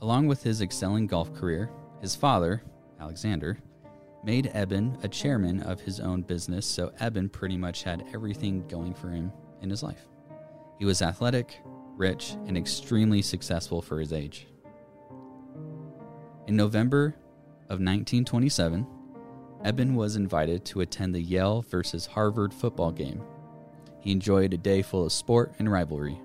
Along 0.02 0.26
with 0.26 0.42
his 0.42 0.60
excelling 0.60 1.06
golf 1.06 1.32
career, 1.32 1.70
his 2.00 2.14
father, 2.14 2.62
Alexander, 3.00 3.58
made 4.24 4.50
Eben 4.52 4.98
a 5.02 5.08
chairman 5.08 5.62
of 5.62 5.80
his 5.80 6.00
own 6.00 6.22
business, 6.22 6.66
so 6.66 6.92
Eben 7.00 7.28
pretty 7.28 7.56
much 7.56 7.82
had 7.82 8.04
everything 8.12 8.66
going 8.68 8.94
for 8.94 9.08
him 9.10 9.32
in 9.62 9.70
his 9.70 9.82
life. 9.82 10.08
He 10.78 10.84
was 10.84 11.02
athletic, 11.02 11.60
rich, 11.96 12.36
and 12.46 12.56
extremely 12.56 13.22
successful 13.22 13.80
for 13.80 13.98
his 13.98 14.12
age. 14.12 14.48
In 16.48 16.56
November 16.56 17.14
of 17.64 17.78
1927, 17.78 18.86
Eben 19.64 19.94
was 19.94 20.16
invited 20.16 20.64
to 20.64 20.80
attend 20.80 21.14
the 21.14 21.22
Yale 21.22 21.62
versus 21.62 22.06
Harvard 22.06 22.52
football 22.52 22.90
game. 22.90 23.22
He 24.00 24.10
enjoyed 24.10 24.52
a 24.52 24.58
day 24.58 24.82
full 24.82 25.06
of 25.06 25.12
sport 25.12 25.54
and 25.58 25.70
rivalry. 25.70 26.20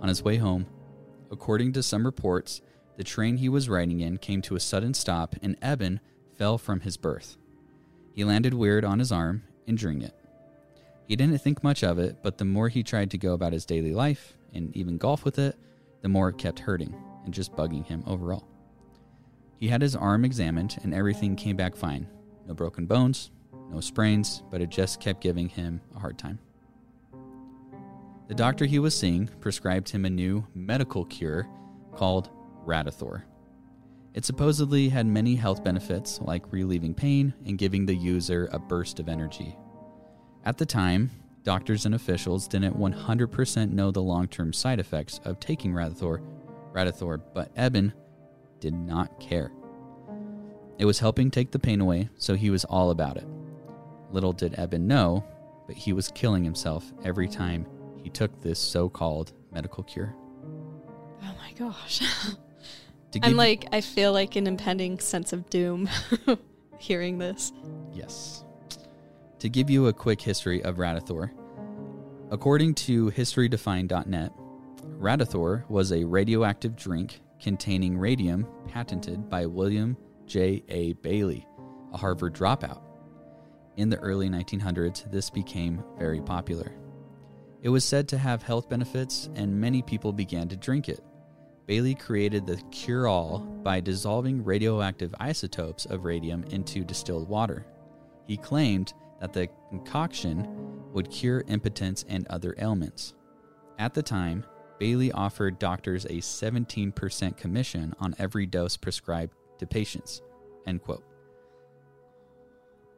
On 0.00 0.08
his 0.08 0.24
way 0.24 0.36
home, 0.36 0.66
according 1.30 1.72
to 1.74 1.82
some 1.82 2.04
reports, 2.04 2.60
the 2.96 3.04
train 3.04 3.36
he 3.36 3.48
was 3.48 3.68
riding 3.68 4.00
in 4.00 4.18
came 4.18 4.42
to 4.42 4.56
a 4.56 4.60
sudden 4.60 4.94
stop 4.94 5.36
and 5.42 5.56
Eben 5.62 6.00
fell 6.36 6.58
from 6.58 6.80
his 6.80 6.96
berth. 6.96 7.36
He 8.12 8.24
landed 8.24 8.54
weird 8.54 8.84
on 8.84 8.98
his 8.98 9.12
arm, 9.12 9.44
injuring 9.66 10.02
it. 10.02 10.14
He 11.06 11.14
didn't 11.14 11.38
think 11.38 11.62
much 11.62 11.84
of 11.84 11.98
it, 11.98 12.16
but 12.22 12.38
the 12.38 12.44
more 12.44 12.68
he 12.68 12.82
tried 12.82 13.10
to 13.12 13.18
go 13.18 13.32
about 13.32 13.52
his 13.52 13.64
daily 13.64 13.92
life 13.92 14.36
and 14.52 14.76
even 14.76 14.98
golf 14.98 15.24
with 15.24 15.38
it, 15.38 15.56
the 16.02 16.08
more 16.08 16.30
it 16.30 16.38
kept 16.38 16.58
hurting 16.58 16.94
and 17.24 17.32
just 17.32 17.54
bugging 17.54 17.86
him 17.86 18.02
overall. 18.06 18.48
He 19.58 19.68
had 19.68 19.82
his 19.82 19.94
arm 19.94 20.24
examined 20.24 20.78
and 20.82 20.92
everything 20.92 21.36
came 21.36 21.56
back 21.56 21.76
fine. 21.76 22.08
No 22.50 22.54
broken 22.54 22.84
bones, 22.84 23.30
no 23.70 23.78
sprains, 23.80 24.42
but 24.50 24.60
it 24.60 24.70
just 24.70 24.98
kept 24.98 25.20
giving 25.20 25.48
him 25.48 25.80
a 25.94 26.00
hard 26.00 26.18
time. 26.18 26.40
The 28.26 28.34
doctor 28.34 28.66
he 28.66 28.80
was 28.80 28.98
seeing 28.98 29.28
prescribed 29.38 29.88
him 29.88 30.04
a 30.04 30.10
new 30.10 30.44
medical 30.52 31.04
cure 31.04 31.48
called 31.94 32.28
Radithor. 32.66 33.22
It 34.14 34.24
supposedly 34.24 34.88
had 34.88 35.06
many 35.06 35.36
health 35.36 35.62
benefits 35.62 36.20
like 36.20 36.52
relieving 36.52 36.92
pain 36.92 37.34
and 37.46 37.56
giving 37.56 37.86
the 37.86 37.94
user 37.94 38.48
a 38.50 38.58
burst 38.58 38.98
of 38.98 39.08
energy. 39.08 39.56
At 40.44 40.58
the 40.58 40.66
time, 40.66 41.12
doctors 41.44 41.86
and 41.86 41.94
officials 41.94 42.48
didn't 42.48 42.76
100% 42.76 43.70
know 43.70 43.92
the 43.92 44.02
long-term 44.02 44.54
side 44.54 44.80
effects 44.80 45.20
of 45.24 45.38
taking 45.38 45.72
Radithor, 45.72 46.20
Radithor, 46.72 47.22
but 47.32 47.52
Eben 47.54 47.92
did 48.58 48.74
not 48.74 49.20
care. 49.20 49.52
It 50.80 50.86
was 50.86 50.98
helping 50.98 51.30
take 51.30 51.50
the 51.50 51.58
pain 51.58 51.82
away, 51.82 52.08
so 52.16 52.34
he 52.34 52.48
was 52.48 52.64
all 52.64 52.90
about 52.90 53.18
it. 53.18 53.26
Little 54.10 54.32
did 54.32 54.58
Eben 54.58 54.86
know, 54.86 55.22
but 55.66 55.76
he 55.76 55.92
was 55.92 56.08
killing 56.14 56.42
himself 56.42 56.90
every 57.04 57.28
time 57.28 57.66
he 58.02 58.08
took 58.08 58.40
this 58.40 58.58
so-called 58.58 59.34
medical 59.52 59.84
cure. 59.84 60.16
Oh 61.22 61.34
my 61.36 61.52
gosh. 61.58 62.00
I'm 63.22 63.36
like, 63.36 63.66
I 63.72 63.82
feel 63.82 64.14
like 64.14 64.36
an 64.36 64.46
impending 64.46 64.98
sense 65.00 65.34
of 65.34 65.50
doom 65.50 65.86
hearing 66.78 67.18
this. 67.18 67.52
Yes. 67.92 68.42
To 69.40 69.50
give 69.50 69.68
you 69.68 69.88
a 69.88 69.92
quick 69.92 70.22
history 70.22 70.64
of 70.64 70.76
Radithor, 70.76 71.30
according 72.30 72.74
to 72.76 73.10
historydefined.net, 73.10 74.32
Radithor 74.98 75.68
was 75.68 75.92
a 75.92 76.04
radioactive 76.04 76.74
drink 76.74 77.20
containing 77.38 77.98
radium 77.98 78.46
patented 78.66 79.28
by 79.28 79.44
William 79.44 79.98
J. 80.30 80.62
A. 80.68 80.92
Bailey, 80.92 81.44
a 81.92 81.96
Harvard 81.96 82.36
dropout. 82.36 82.82
In 83.76 83.90
the 83.90 83.98
early 83.98 84.28
1900s, 84.28 85.10
this 85.10 85.28
became 85.28 85.82
very 85.98 86.20
popular. 86.20 86.70
It 87.62 87.68
was 87.68 87.84
said 87.84 88.06
to 88.08 88.18
have 88.18 88.40
health 88.40 88.68
benefits, 88.68 89.28
and 89.34 89.60
many 89.60 89.82
people 89.82 90.12
began 90.12 90.46
to 90.46 90.56
drink 90.56 90.88
it. 90.88 91.00
Bailey 91.66 91.96
created 91.96 92.46
the 92.46 92.62
cure 92.70 93.08
all 93.08 93.40
by 93.40 93.80
dissolving 93.80 94.44
radioactive 94.44 95.12
isotopes 95.18 95.84
of 95.86 96.04
radium 96.04 96.44
into 96.44 96.84
distilled 96.84 97.28
water. 97.28 97.66
He 98.28 98.36
claimed 98.36 98.92
that 99.20 99.32
the 99.32 99.48
concoction 99.68 100.46
would 100.92 101.10
cure 101.10 101.42
impotence 101.48 102.04
and 102.08 102.24
other 102.28 102.54
ailments. 102.56 103.14
At 103.80 103.94
the 103.94 104.02
time, 104.02 104.44
Bailey 104.78 105.10
offered 105.10 105.58
doctors 105.58 106.04
a 106.04 106.18
17% 106.18 107.36
commission 107.36 107.94
on 107.98 108.14
every 108.20 108.46
dose 108.46 108.76
prescribed 108.76 109.34
to 109.60 109.66
patients. 109.66 110.22
End 110.66 110.82
quote. 110.82 111.04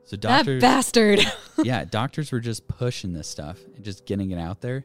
So 0.04 0.16
doctors 0.16 0.60
That 0.60 0.68
bastard. 0.68 1.20
yeah, 1.62 1.84
doctors 1.90 2.32
were 2.32 2.40
just 2.40 2.66
pushing 2.66 3.12
this 3.12 3.28
stuff 3.28 3.58
and 3.76 3.84
just 3.84 4.04
getting 4.06 4.30
it 4.30 4.38
out 4.38 4.60
there, 4.60 4.84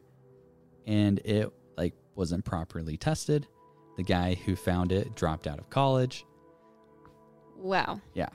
and 0.86 1.18
it 1.20 1.52
like 1.76 1.94
wasn't 2.14 2.44
properly 2.44 2.96
tested. 2.96 3.46
The 3.96 4.04
guy 4.04 4.34
who 4.34 4.54
found 4.54 4.92
it 4.92 5.16
dropped 5.16 5.46
out 5.48 5.58
of 5.58 5.68
college. 5.70 6.24
wow. 7.56 8.00
Yeah. 8.14 8.28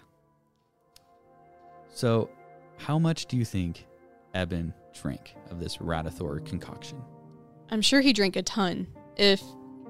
So, 1.94 2.30
how 2.78 3.00
much 3.00 3.28
do 3.28 3.38
you 3.38 3.46
think 3.46 3.86
Eben 4.34 4.74
drank 4.94 5.36
of 5.52 5.60
this 5.60 5.78
Radithor 5.78 6.46
concoction? 6.46 7.02
I'm 7.70 7.82
sure 7.82 8.02
he 8.02 8.12
drank 8.14 8.36
a 8.36 8.42
ton 8.42 8.88
if 9.16 9.42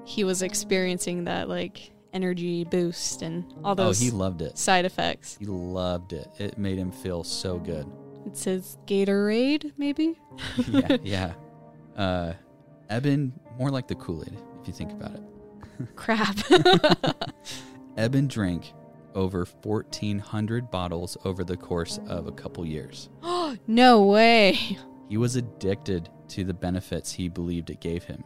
he 0.05 0.23
was 0.23 0.41
experiencing 0.41 1.23
that 1.23 1.47
like 1.49 1.91
energy 2.13 2.63
boost 2.63 3.21
and 3.21 3.43
all 3.63 3.75
those 3.75 4.01
oh, 4.01 4.05
he 4.05 4.11
loved 4.11 4.41
it. 4.41 4.57
side 4.57 4.85
effects. 4.85 5.37
He 5.39 5.45
loved 5.45 6.13
it. 6.13 6.27
It 6.37 6.57
made 6.57 6.77
him 6.77 6.91
feel 6.91 7.23
so 7.23 7.57
good. 7.57 7.85
It 8.25 8.37
says 8.37 8.77
Gatorade, 8.87 9.73
maybe? 9.77 10.19
yeah, 10.67 10.97
yeah. 11.03 11.33
Uh, 11.95 12.33
Eben, 12.89 13.33
more 13.57 13.69
like 13.69 13.87
the 13.87 13.95
Kool 13.95 14.23
Aid, 14.23 14.37
if 14.61 14.67
you 14.67 14.73
think 14.73 14.91
about 14.91 15.15
it. 15.15 15.23
Crap. 15.95 16.37
Eben 17.97 18.27
drank 18.27 18.73
over 19.15 19.45
1,400 19.61 20.71
bottles 20.71 21.17
over 21.25 21.43
the 21.43 21.57
course 21.57 21.99
of 22.07 22.27
a 22.27 22.31
couple 22.31 22.65
years. 22.65 23.09
no 23.67 24.03
way. 24.03 24.77
He 25.09 25.17
was 25.17 25.35
addicted 25.35 26.09
to 26.29 26.43
the 26.43 26.53
benefits 26.53 27.11
he 27.11 27.29
believed 27.29 27.69
it 27.69 27.81
gave 27.81 28.03
him. 28.03 28.23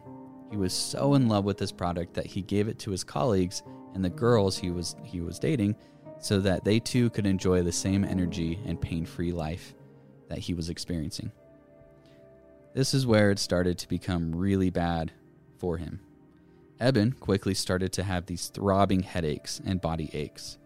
He 0.50 0.56
was 0.56 0.72
so 0.72 1.14
in 1.14 1.28
love 1.28 1.44
with 1.44 1.58
this 1.58 1.72
product 1.72 2.14
that 2.14 2.26
he 2.26 2.42
gave 2.42 2.68
it 2.68 2.78
to 2.80 2.90
his 2.90 3.04
colleagues 3.04 3.62
and 3.94 4.04
the 4.04 4.10
girls 4.10 4.56
he 4.56 4.70
was 4.70 4.96
he 5.02 5.20
was 5.20 5.38
dating 5.38 5.76
so 6.20 6.40
that 6.40 6.64
they 6.64 6.80
too 6.80 7.10
could 7.10 7.26
enjoy 7.26 7.62
the 7.62 7.72
same 7.72 8.04
energy 8.04 8.58
and 8.66 8.80
pain-free 8.80 9.32
life 9.32 9.74
that 10.28 10.38
he 10.38 10.54
was 10.54 10.68
experiencing. 10.68 11.30
This 12.74 12.92
is 12.94 13.06
where 13.06 13.30
it 13.30 13.38
started 13.38 13.78
to 13.78 13.88
become 13.88 14.34
really 14.34 14.70
bad 14.70 15.12
for 15.58 15.76
him. 15.76 16.00
Eben 16.80 17.12
quickly 17.12 17.54
started 17.54 17.92
to 17.92 18.02
have 18.02 18.26
these 18.26 18.48
throbbing 18.48 19.02
headaches 19.02 19.60
and 19.64 19.80
body 19.80 20.10
aches. 20.12 20.58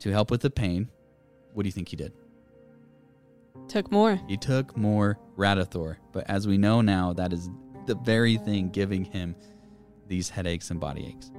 To 0.00 0.10
help 0.10 0.30
with 0.30 0.40
the 0.40 0.50
pain, 0.50 0.88
what 1.52 1.62
do 1.62 1.68
you 1.68 1.72
think 1.72 1.88
he 1.88 1.96
did? 1.96 2.12
Took 3.68 3.90
more. 3.92 4.20
He 4.28 4.36
took 4.36 4.76
more 4.76 5.18
Radithor, 5.36 5.96
but 6.12 6.28
as 6.28 6.46
we 6.46 6.56
know 6.58 6.80
now, 6.80 7.12
that 7.12 7.32
is 7.32 7.50
the 7.86 7.94
very 7.96 8.36
thing 8.36 8.70
giving 8.70 9.04
him 9.04 9.34
these 10.06 10.28
headaches 10.28 10.70
and 10.70 10.80
body 10.80 11.06
aches. 11.06 11.30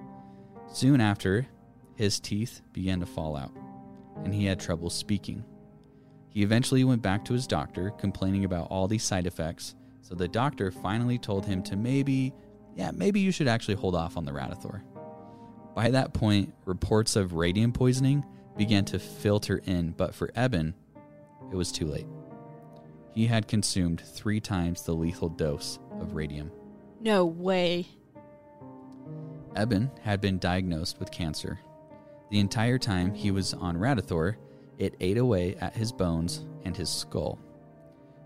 Soon 0.72 1.02
after, 1.02 1.48
his 1.96 2.20
teeth 2.20 2.62
began 2.74 3.00
to 3.00 3.06
fall 3.06 3.36
out, 3.36 3.52
and 4.24 4.34
he 4.34 4.46
had 4.46 4.60
trouble 4.60 4.90
speaking. 4.90 5.44
He 6.30 6.42
eventually 6.42 6.84
went 6.84 7.04
back 7.04 7.24
to 7.26 7.34
his 7.34 7.46
doctor, 7.46 7.92
complaining 7.92 8.46
about 8.46 8.68
all 8.72 8.88
these 8.88 9.04
side 9.04 9.28
effects. 9.28 9.76
So 10.02 10.16
the 10.16 10.28
doctor 10.28 10.72
finally 10.72 11.20
told 11.20 11.46
him 11.46 11.62
to 11.64 11.76
maybe, 11.76 12.34
yeah, 12.76 12.92
maybe 12.92 13.20
you 13.20 13.32
should 13.32 13.48
actually 13.48 13.76
hold 13.76 13.96
off 13.96 14.18
on 14.18 14.26
the 14.26 14.32
Radithor. 14.32 14.82
By 15.76 15.92
that 15.92 16.14
point, 16.14 16.54
reports 16.66 17.16
of 17.16 17.34
radium 17.34 17.72
poisoning 17.72 18.26
began 18.58 18.86
to 18.86 19.00
filter 19.00 19.62
in, 19.66 19.92
but 19.92 20.14
for 20.14 20.32
Eben, 20.36 20.74
it 21.52 21.56
was 21.56 21.72
too 21.72 21.86
late. 21.86 22.08
He 23.14 23.28
had 23.28 23.48
consumed 23.48 24.02
three 24.02 24.40
times 24.40 24.82
the 24.82 24.94
lethal 24.94 25.30
dose 25.30 25.78
of 26.04 26.14
radium. 26.14 26.52
No 27.02 27.26
way. 27.26 27.88
Eben 29.56 29.90
had 30.02 30.22
been 30.22 30.38
diagnosed 30.38 31.00
with 31.00 31.12
cancer. 31.12 31.60
The 32.30 32.40
entire 32.40 32.78
time 32.78 33.14
he 33.14 33.32
was 33.32 33.54
on 33.54 33.78
Radithor, 33.78 34.36
it 34.78 34.96
ate 35.00 35.18
away 35.18 35.56
at 35.56 35.76
his 35.76 35.92
bones 35.92 36.46
and 36.64 36.76
his 36.76 36.90
skull. 36.90 37.40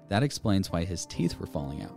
That 0.09 0.23
explains 0.23 0.71
why 0.71 0.85
his 0.85 1.05
teeth 1.05 1.39
were 1.39 1.47
falling 1.47 1.83
out. 1.83 1.95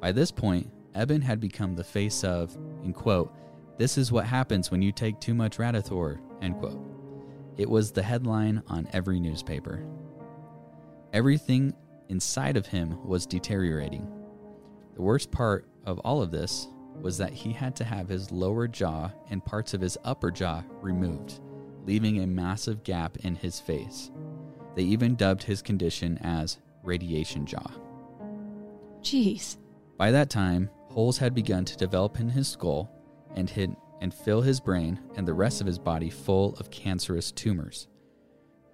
By 0.00 0.12
this 0.12 0.30
point, 0.30 0.70
Eben 0.94 1.22
had 1.22 1.40
become 1.40 1.74
the 1.74 1.84
face 1.84 2.22
of, 2.22 2.56
in 2.84 2.92
quote, 2.92 3.34
this 3.78 3.98
is 3.98 4.12
what 4.12 4.26
happens 4.26 4.70
when 4.70 4.82
you 4.82 4.92
take 4.92 5.18
too 5.18 5.34
much 5.34 5.58
Radithor, 5.58 6.20
end 6.40 6.58
quote. 6.58 6.80
It 7.56 7.68
was 7.68 7.90
the 7.90 8.02
headline 8.02 8.62
on 8.68 8.88
every 8.92 9.18
newspaper. 9.18 9.84
Everything 11.12 11.74
inside 12.08 12.56
of 12.56 12.66
him 12.66 13.04
was 13.06 13.26
deteriorating. 13.26 14.06
The 14.94 15.02
worst 15.02 15.30
part 15.30 15.66
of 15.84 15.98
all 16.00 16.22
of 16.22 16.30
this 16.30 16.68
was 17.00 17.18
that 17.18 17.32
he 17.32 17.52
had 17.52 17.74
to 17.76 17.84
have 17.84 18.08
his 18.08 18.30
lower 18.30 18.68
jaw 18.68 19.10
and 19.30 19.44
parts 19.44 19.74
of 19.74 19.80
his 19.80 19.98
upper 20.04 20.30
jaw 20.30 20.62
removed, 20.80 21.40
leaving 21.86 22.20
a 22.20 22.26
massive 22.26 22.84
gap 22.84 23.16
in 23.18 23.34
his 23.34 23.58
face. 23.58 24.10
They 24.74 24.82
even 24.82 25.16
dubbed 25.16 25.42
his 25.42 25.62
condition 25.62 26.18
as 26.18 26.58
radiation 26.82 27.46
jaw. 27.46 27.70
Jeez. 29.02 29.56
By 29.96 30.10
that 30.10 30.30
time, 30.30 30.70
holes 30.88 31.18
had 31.18 31.34
begun 31.34 31.64
to 31.64 31.76
develop 31.76 32.20
in 32.20 32.28
his 32.28 32.48
skull 32.48 32.90
and 33.34 33.48
hid 33.48 33.74
and 34.00 34.12
fill 34.12 34.42
his 34.42 34.60
brain 34.60 35.00
and 35.16 35.26
the 35.26 35.34
rest 35.34 35.60
of 35.60 35.66
his 35.66 35.78
body 35.78 36.10
full 36.10 36.54
of 36.56 36.70
cancerous 36.70 37.30
tumors. 37.30 37.86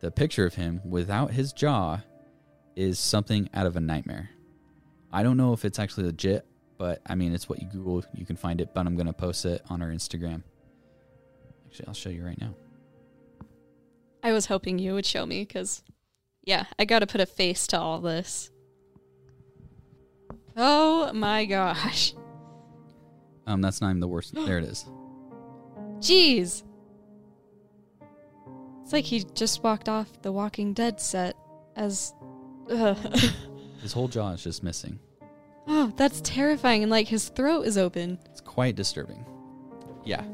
The 0.01 0.11
picture 0.11 0.47
of 0.47 0.55
him 0.55 0.81
without 0.85 1.33
his 1.33 1.53
jaw 1.53 2.01
is 2.77 2.99
something 2.99 3.49
out 3.53 3.67
of 3.67 3.77
a 3.77 3.81
nightmare. 3.81 4.31
I 5.13 5.23
don't 5.23 5.37
know 5.37 5.53
if 5.53 5.65
it's 5.65 5.79
actually 5.79 6.05
legit, 6.05 6.47
but 6.77 7.01
I 7.07 7.15
mean, 7.15 7.33
it's 7.35 7.49
what 7.49 7.61
you 7.61 7.69
Google, 7.69 8.05
you 8.15 8.27
can 8.27 8.37
find 8.37 8.61
it, 8.61 8.71
but 8.75 8.87
I'm 8.87 8.95
going 8.95 9.07
to 9.07 9.13
post 9.13 9.45
it 9.45 9.63
on 9.69 9.83
our 9.83 9.89
Instagram. 9.89 10.43
Actually, 11.67 11.89
I'll 11.89 11.95
show 11.95 12.11
you 12.11 12.25
right 12.25 12.41
now. 12.41 12.55
I 14.23 14.33
was 14.33 14.47
hoping 14.47 14.79
you 14.79 14.95
would 14.95 15.07
show 15.07 15.25
me 15.25 15.43
because, 15.43 15.83
yeah, 16.45 16.65
I 16.79 16.85
got 16.85 17.01
to 17.01 17.07
put 17.07 17.21
a 17.21 17.27
face 17.27 17.67
to 17.69 17.81
all 17.81 18.01
this. 18.01 18.51
Oh 20.57 21.13
my 21.13 21.45
gosh. 21.45 22.15
Um, 23.47 23.61
that's 23.63 23.81
not 23.81 23.91
even 23.91 24.01
the 24.01 24.09
worst. 24.09 24.35
there 24.35 24.59
it 24.59 24.65
is. 24.65 24.85
Jeez. 25.99 26.65
It's 28.83 28.93
like 28.93 29.05
he 29.05 29.25
just 29.35 29.63
walked 29.63 29.89
off 29.89 30.23
the 30.23 30.33
Walking 30.33 30.73
Dead 30.75 31.01
set 31.01 31.37
as. 31.77 32.13
His 33.81 33.93
whole 33.93 34.09
jaw 34.09 34.31
is 34.33 34.43
just 34.43 34.63
missing. 34.63 34.99
oh, 35.67 35.93
that's 35.97 36.21
terrifying. 36.23 36.83
And 36.83 36.91
like 36.91 37.09
his 37.09 37.29
throat 37.29 37.63
is 37.67 37.79
open. 37.79 38.19
It's 38.31 38.41
quite 38.41 38.75
disturbing. 38.77 39.25
Yeah. 40.05 40.25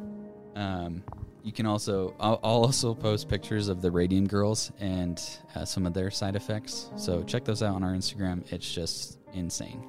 Um, 0.55 1.03
you 1.43 1.53
can 1.53 1.67
also, 1.67 2.15
I'll, 2.19 2.41
I'll 2.43 2.65
also 2.65 2.95
post 2.95 3.29
pictures 3.29 3.69
of 3.69 3.83
the 3.83 3.91
Radium 3.91 4.27
Girls 4.27 4.73
and 4.81 5.21
uh, 5.55 5.65
some 5.65 5.85
of 5.85 5.93
their 5.93 6.11
side 6.11 6.37
effects. 6.37 6.91
So 6.97 7.23
check 7.23 7.45
those 7.45 7.63
out 7.63 7.75
on 7.75 7.85
our 7.85 7.93
Instagram. 7.93 8.51
It's 8.53 8.73
just 8.73 9.19
insane. 9.35 9.87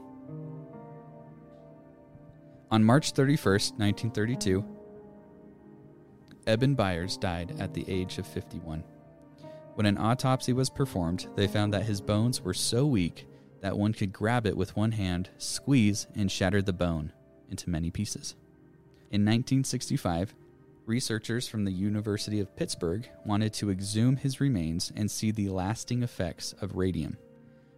On 2.72 2.84
March 2.84 3.14
31st, 3.14 3.78
1932, 3.78 4.66
Eben 6.48 6.76
Byers 6.76 7.16
died 7.18 7.56
at 7.60 7.74
the 7.74 7.86
age 7.88 8.18
of 8.18 8.28
51. 8.28 8.84
When 9.76 9.86
an 9.86 9.98
autopsy 9.98 10.52
was 10.52 10.70
performed, 10.70 11.28
they 11.36 11.48
found 11.48 11.74
that 11.74 11.84
his 11.84 12.02
bones 12.02 12.42
were 12.42 12.54
so 12.54 12.86
weak 12.86 13.28
that 13.66 13.80
one 13.80 13.94
could 13.94 14.14
grab 14.14 14.46
it 14.46 14.56
with 14.56 14.76
one 14.76 14.92
hand, 14.92 15.28
squeeze, 15.40 16.06
and 16.14 16.32
shatter 16.32 16.62
the 16.62 16.72
bone 16.72 17.12
into 17.50 17.68
many 17.68 17.90
pieces. 17.90 18.36
In 19.10 19.22
1965, 19.22 20.36
researchers 20.86 21.48
from 21.48 21.66
the 21.66 21.72
University 21.72 22.40
of 22.40 22.56
Pittsburgh 22.56 23.10
wanted 23.26 23.54
to 23.54 23.72
exhume 23.72 24.18
his 24.18 24.40
remains 24.40 24.94
and 24.96 25.10
see 25.10 25.32
the 25.32 25.50
lasting 25.50 26.04
effects 26.04 26.54
of 26.62 26.76
radium. 26.76 27.18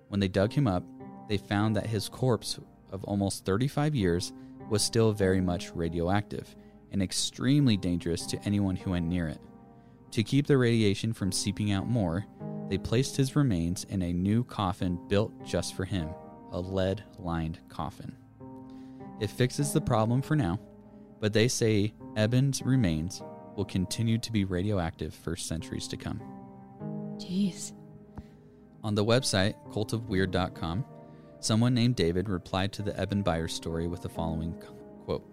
When 0.09 0.19
they 0.19 0.27
dug 0.27 0.51
him 0.51 0.67
up, 0.67 0.83
they 1.29 1.37
found 1.37 1.77
that 1.77 1.87
his 1.87 2.09
corpse 2.09 2.59
of 2.91 3.05
almost 3.05 3.45
35 3.45 3.95
years 3.95 4.33
was 4.69 4.83
still 4.83 5.13
very 5.13 5.39
much 5.39 5.71
radioactive 5.73 6.53
and 6.91 7.01
extremely 7.01 7.77
dangerous 7.77 8.25
to 8.25 8.43
anyone 8.43 8.75
who 8.75 8.91
went 8.91 9.07
near 9.07 9.29
it. 9.29 9.39
To 10.11 10.21
keep 10.21 10.47
the 10.47 10.57
radiation 10.57 11.13
from 11.13 11.31
seeping 11.31 11.71
out 11.71 11.87
more, 11.87 12.25
they 12.69 12.77
placed 12.77 13.15
his 13.15 13.35
remains 13.35 13.85
in 13.85 14.01
a 14.01 14.13
new 14.13 14.43
coffin 14.43 14.99
built 15.07 15.31
just 15.45 15.75
for 15.75 15.85
him, 15.85 16.09
a 16.51 16.59
lead 16.59 17.03
lined 17.17 17.59
coffin. 17.69 18.15
It 19.19 19.29
fixes 19.29 19.73
the 19.73 19.81
problem 19.81 20.21
for 20.21 20.35
now, 20.35 20.59
but 21.19 21.33
they 21.33 21.47
say 21.47 21.93
Eben's 22.15 22.61
remains 22.61 23.21
will 23.55 23.65
continue 23.65 24.17
to 24.19 24.31
be 24.31 24.45
radioactive 24.45 25.13
for 25.13 25.35
centuries 25.35 25.87
to 25.87 25.97
come. 25.97 26.21
Jeez. 27.17 27.73
On 28.83 28.93
the 28.93 29.03
website, 29.03 29.55
cultofweird.com, 29.71 30.85
someone 31.39 31.73
named 31.73 31.95
David 31.95 32.29
replied 32.29 32.71
to 32.73 32.83
the 32.83 32.97
Eben 32.99 33.23
Byers 33.23 33.53
story 33.53 33.87
with 33.87 34.01
the 34.01 34.09
following 34.09 34.53
quote 35.03 35.25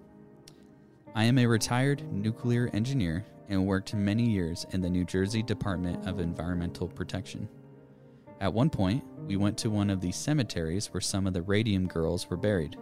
I 1.14 1.24
am 1.24 1.38
a 1.38 1.46
retired 1.46 2.10
nuclear 2.12 2.70
engineer 2.72 3.24
and 3.48 3.66
worked 3.66 3.94
many 3.94 4.28
years 4.28 4.66
in 4.70 4.80
the 4.80 4.90
New 4.90 5.04
Jersey 5.04 5.42
Department 5.42 6.06
of 6.06 6.20
Environmental 6.20 6.88
Protection. 6.88 7.48
At 8.40 8.52
one 8.52 8.70
point, 8.70 9.04
we 9.26 9.36
went 9.36 9.56
to 9.58 9.70
one 9.70 9.90
of 9.90 10.00
the 10.00 10.12
cemeteries 10.12 10.88
where 10.92 11.00
some 11.00 11.26
of 11.26 11.32
the 11.32 11.42
radium 11.42 11.86
girls 11.86 12.28
were 12.28 12.36
buried. 12.36 12.76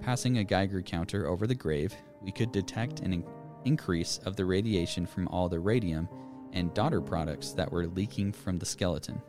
Passing 0.00 0.38
a 0.38 0.44
Geiger 0.44 0.82
counter 0.82 1.26
over 1.26 1.46
the 1.46 1.54
grave, 1.54 1.94
we 2.22 2.32
could 2.32 2.52
detect 2.52 3.00
an 3.00 3.12
in- 3.12 3.24
increase 3.64 4.18
of 4.24 4.36
the 4.36 4.44
radiation 4.44 5.06
from 5.06 5.28
all 5.28 5.48
the 5.48 5.60
radium 5.60 6.08
and 6.52 6.72
daughter 6.74 7.00
products 7.00 7.52
that 7.52 7.70
were 7.70 7.86
leaking 7.86 8.32
from 8.32 8.58
the 8.58 8.66
skeleton. 8.66 9.20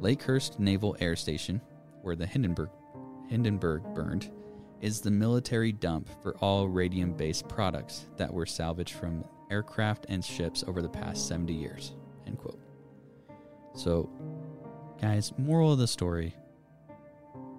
Lakehurst 0.00 0.58
Naval 0.58 0.96
Air 1.00 1.16
Station, 1.16 1.60
where 2.02 2.16
the 2.16 2.26
Hindenburg, 2.26 2.70
Hindenburg 3.28 3.82
burned, 3.94 4.30
is 4.80 5.00
the 5.00 5.10
military 5.10 5.72
dump 5.72 6.08
for 6.22 6.36
all 6.38 6.68
radium 6.68 7.12
based 7.12 7.48
products 7.48 8.06
that 8.16 8.32
were 8.32 8.46
salvaged 8.46 8.94
from 8.94 9.24
aircraft 9.50 10.06
and 10.08 10.24
ships 10.24 10.64
over 10.66 10.82
the 10.82 10.88
past 10.88 11.28
70 11.28 11.52
years. 11.52 11.92
End 12.26 12.38
quote. 12.38 12.60
So, 13.74 14.08
guys, 15.00 15.32
moral 15.38 15.72
of 15.72 15.78
the 15.78 15.86
story 15.86 16.34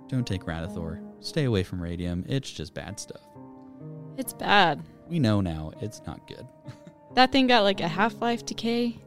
don't 0.08 0.26
take 0.26 0.46
Radithor. 0.46 1.02
Stay 1.20 1.46
away 1.46 1.64
from 1.64 1.82
radium. 1.82 2.24
It's 2.28 2.50
just 2.50 2.74
bad 2.74 3.00
stuff. 3.00 3.22
It's 4.18 4.34
bad. 4.34 4.82
We 5.08 5.20
know 5.20 5.42
now 5.42 5.72
it's 5.82 6.02
not 6.06 6.28
good. 6.28 6.46
That 7.14 7.32
thing 7.32 7.48
got 7.48 7.64
like 7.64 7.82
a 7.82 7.88
half 7.88 8.22
life 8.22 8.46
decay, 8.46 9.00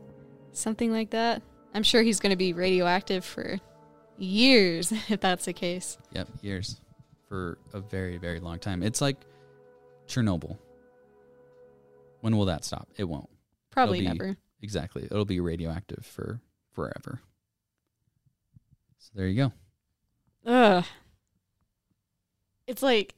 something 0.51 0.91
like 0.91 1.11
that. 1.11 1.43
I'm 1.73 1.85
sure 1.85 2.03
he's 2.03 2.19
going 2.19 2.31
to 2.31 2.37
be 2.37 2.53
radioactive 2.53 3.25
for 3.25 3.61
years 4.19 4.93
if 5.09 5.21
that's 5.21 5.45
the 5.45 5.53
case. 5.53 5.97
Yep, 6.13 6.29
years 6.43 6.81
for 7.29 7.59
a 7.73 7.79
very, 7.79 8.17
very 8.17 8.41
long 8.41 8.59
time. 8.59 8.83
It's 8.83 9.01
like 9.01 9.17
Chernobyl. 10.09 10.59
When 12.21 12.37
will 12.37 12.47
that 12.47 12.65
stop? 12.65 12.89
It 12.97 13.05
won't. 13.05 13.29
Probably 13.71 14.01
It'll 14.01 14.13
be- 14.13 14.19
never. 14.19 14.37
Exactly. 14.63 15.05
It'll 15.05 15.25
be 15.25 15.41
radioactive 15.41 16.05
for 16.05 16.41
forever. 16.73 17.21
So 18.99 19.11
there 19.15 19.27
you 19.27 19.51
go. 20.45 20.51
Ugh. 20.51 20.85
It's 22.67 22.83
like, 22.83 23.15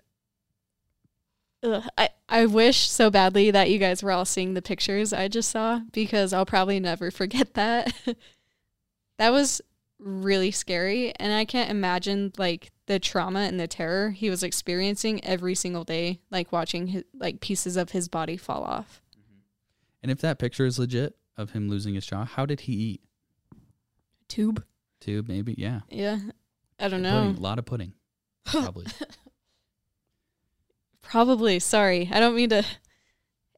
ugh. 1.63 1.83
I, 1.99 2.11
I 2.29 2.47
wish 2.47 2.89
so 2.91 3.11
badly 3.11 3.51
that 3.51 3.71
you 3.71 3.79
guys 3.79 4.03
were 4.03 4.13
all 4.13 4.25
seeing 4.25 4.55
the 4.55 4.63
pictures 4.63 5.13
I 5.13 5.29
just 5.29 5.51
saw 5.51 5.81
because 5.93 6.33
I'll 6.33 6.47
probably 6.47 6.79
never 6.81 7.11
forget 7.11 7.55
that. 7.55 7.93
that 9.19 9.31
was 9.31 9.61
really 10.03 10.51
scary. 10.51 11.15
And 11.17 11.33
I 11.33 11.45
can't 11.45 11.71
imagine 11.71 12.33
like 12.37 12.71
the 12.87 12.99
trauma 12.99 13.41
and 13.41 13.59
the 13.59 13.69
terror 13.69 14.11
he 14.11 14.31
was 14.31 14.43
experiencing 14.43 15.25
every 15.25 15.55
single 15.55 15.85
day, 15.85 16.21
like 16.31 16.53
watching 16.53 16.89
his, 16.89 17.05
like 17.15 17.41
pieces 17.41 17.77
of 17.77 17.91
his 17.91 18.09
body 18.09 18.37
fall 18.37 18.63
off. 18.65 19.01
Mm-hmm. 19.17 19.39
And 20.03 20.13
if 20.13 20.21
that 20.21 20.39
picture 20.39 20.67
is 20.67 20.79
legit 20.79 21.17
of 21.37 21.51
him 21.51 21.69
losing 21.69 21.95
his 21.95 22.07
jaw, 22.07 22.25
how 22.25 22.47
did 22.47 22.61
he 22.61 22.73
eat? 22.73 23.01
Tube. 24.29 24.65
Tube, 25.01 25.29
maybe. 25.29 25.55
Yeah. 25.57 25.81
Yeah. 25.89 26.19
I 26.79 26.89
don't 26.89 27.03
Pudding, 27.03 27.35
know. 27.35 27.39
a 27.39 27.41
lot 27.41 27.59
of 27.59 27.65
pudding. 27.65 27.93
Probably. 28.45 28.87
Probably. 31.03 31.59
Sorry. 31.59 32.09
I 32.13 32.21
don't 32.21 32.35
mean 32.35 32.49
to. 32.51 32.65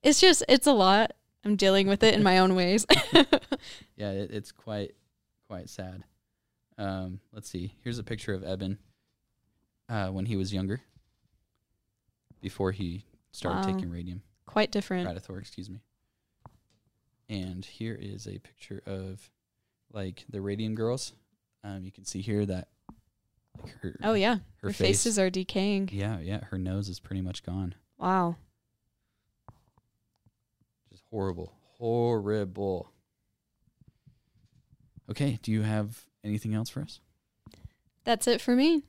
It's 0.02 0.20
just, 0.20 0.42
it's 0.48 0.66
a 0.66 0.72
lot. 0.72 1.12
I'm 1.44 1.56
dealing 1.56 1.86
with 1.86 2.02
it 2.02 2.14
in 2.14 2.22
my 2.22 2.38
own 2.38 2.54
ways. 2.54 2.86
yeah, 3.96 4.10
it, 4.10 4.30
it's 4.30 4.52
quite 4.52 4.92
quite 5.46 5.68
sad. 5.68 6.04
Um, 6.78 7.20
let's 7.32 7.48
see. 7.48 7.74
Here's 7.82 7.98
a 7.98 8.02
picture 8.04 8.34
of 8.34 8.42
Eben 8.44 8.78
uh, 9.88 10.08
when 10.08 10.26
he 10.26 10.36
was 10.36 10.52
younger, 10.52 10.80
before 12.40 12.72
he 12.72 13.04
started 13.32 13.66
Wow. 13.66 13.72
taking 13.74 13.90
radium. 13.90 14.22
Quite 14.46 14.70
different. 14.72 15.08
Radithor, 15.08 15.38
excuse 15.38 15.70
me. 15.70 15.80
And 17.28 17.64
here 17.64 17.96
is 17.98 18.26
a 18.26 18.38
picture 18.38 18.82
of 18.86 19.30
like 19.92 20.24
the 20.28 20.40
radium 20.40 20.74
girls. 20.74 21.12
Um, 21.62 21.84
you 21.84 21.92
can 21.92 22.04
see 22.04 22.20
here 22.20 22.44
that 22.46 22.68
like 23.62 23.72
her 23.82 23.96
Oh, 24.02 24.14
yeah. 24.14 24.36
her 24.56 24.68
Their 24.68 24.72
face. 24.72 24.86
faces 25.04 25.18
are 25.18 25.30
decaying. 25.30 25.88
yeah, 25.92 26.18
yeah, 26.20 26.44
her 26.44 26.58
nose 26.58 26.88
is 26.88 27.00
pretty 27.00 27.22
much 27.22 27.42
gone. 27.44 27.74
Wow. 27.98 28.36
Just 30.90 31.04
horrible, 31.10 31.52
horrible. 31.78 32.90
Okay, 35.10 35.38
do 35.42 35.52
you 35.52 35.62
have 35.62 36.04
anything 36.24 36.54
else 36.54 36.68
for 36.68 36.80
us? 36.80 37.00
That's 38.04 38.26
it 38.26 38.40
for 38.40 38.56
me. 38.56 38.82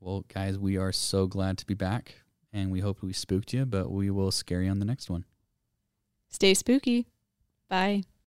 Well, 0.00 0.24
guys, 0.32 0.58
we 0.58 0.76
are 0.76 0.92
so 0.92 1.26
glad 1.26 1.58
to 1.58 1.66
be 1.66 1.74
back, 1.74 2.22
and 2.52 2.70
we 2.72 2.80
hope 2.80 3.02
we 3.02 3.12
spooked 3.12 3.52
you, 3.52 3.66
but 3.66 3.90
we 3.90 4.10
will 4.10 4.30
scare 4.30 4.62
you 4.62 4.70
on 4.70 4.78
the 4.78 4.84
next 4.84 5.10
one. 5.10 5.24
Stay 6.30 6.54
spooky. 6.54 7.06
Bye. 7.68 8.02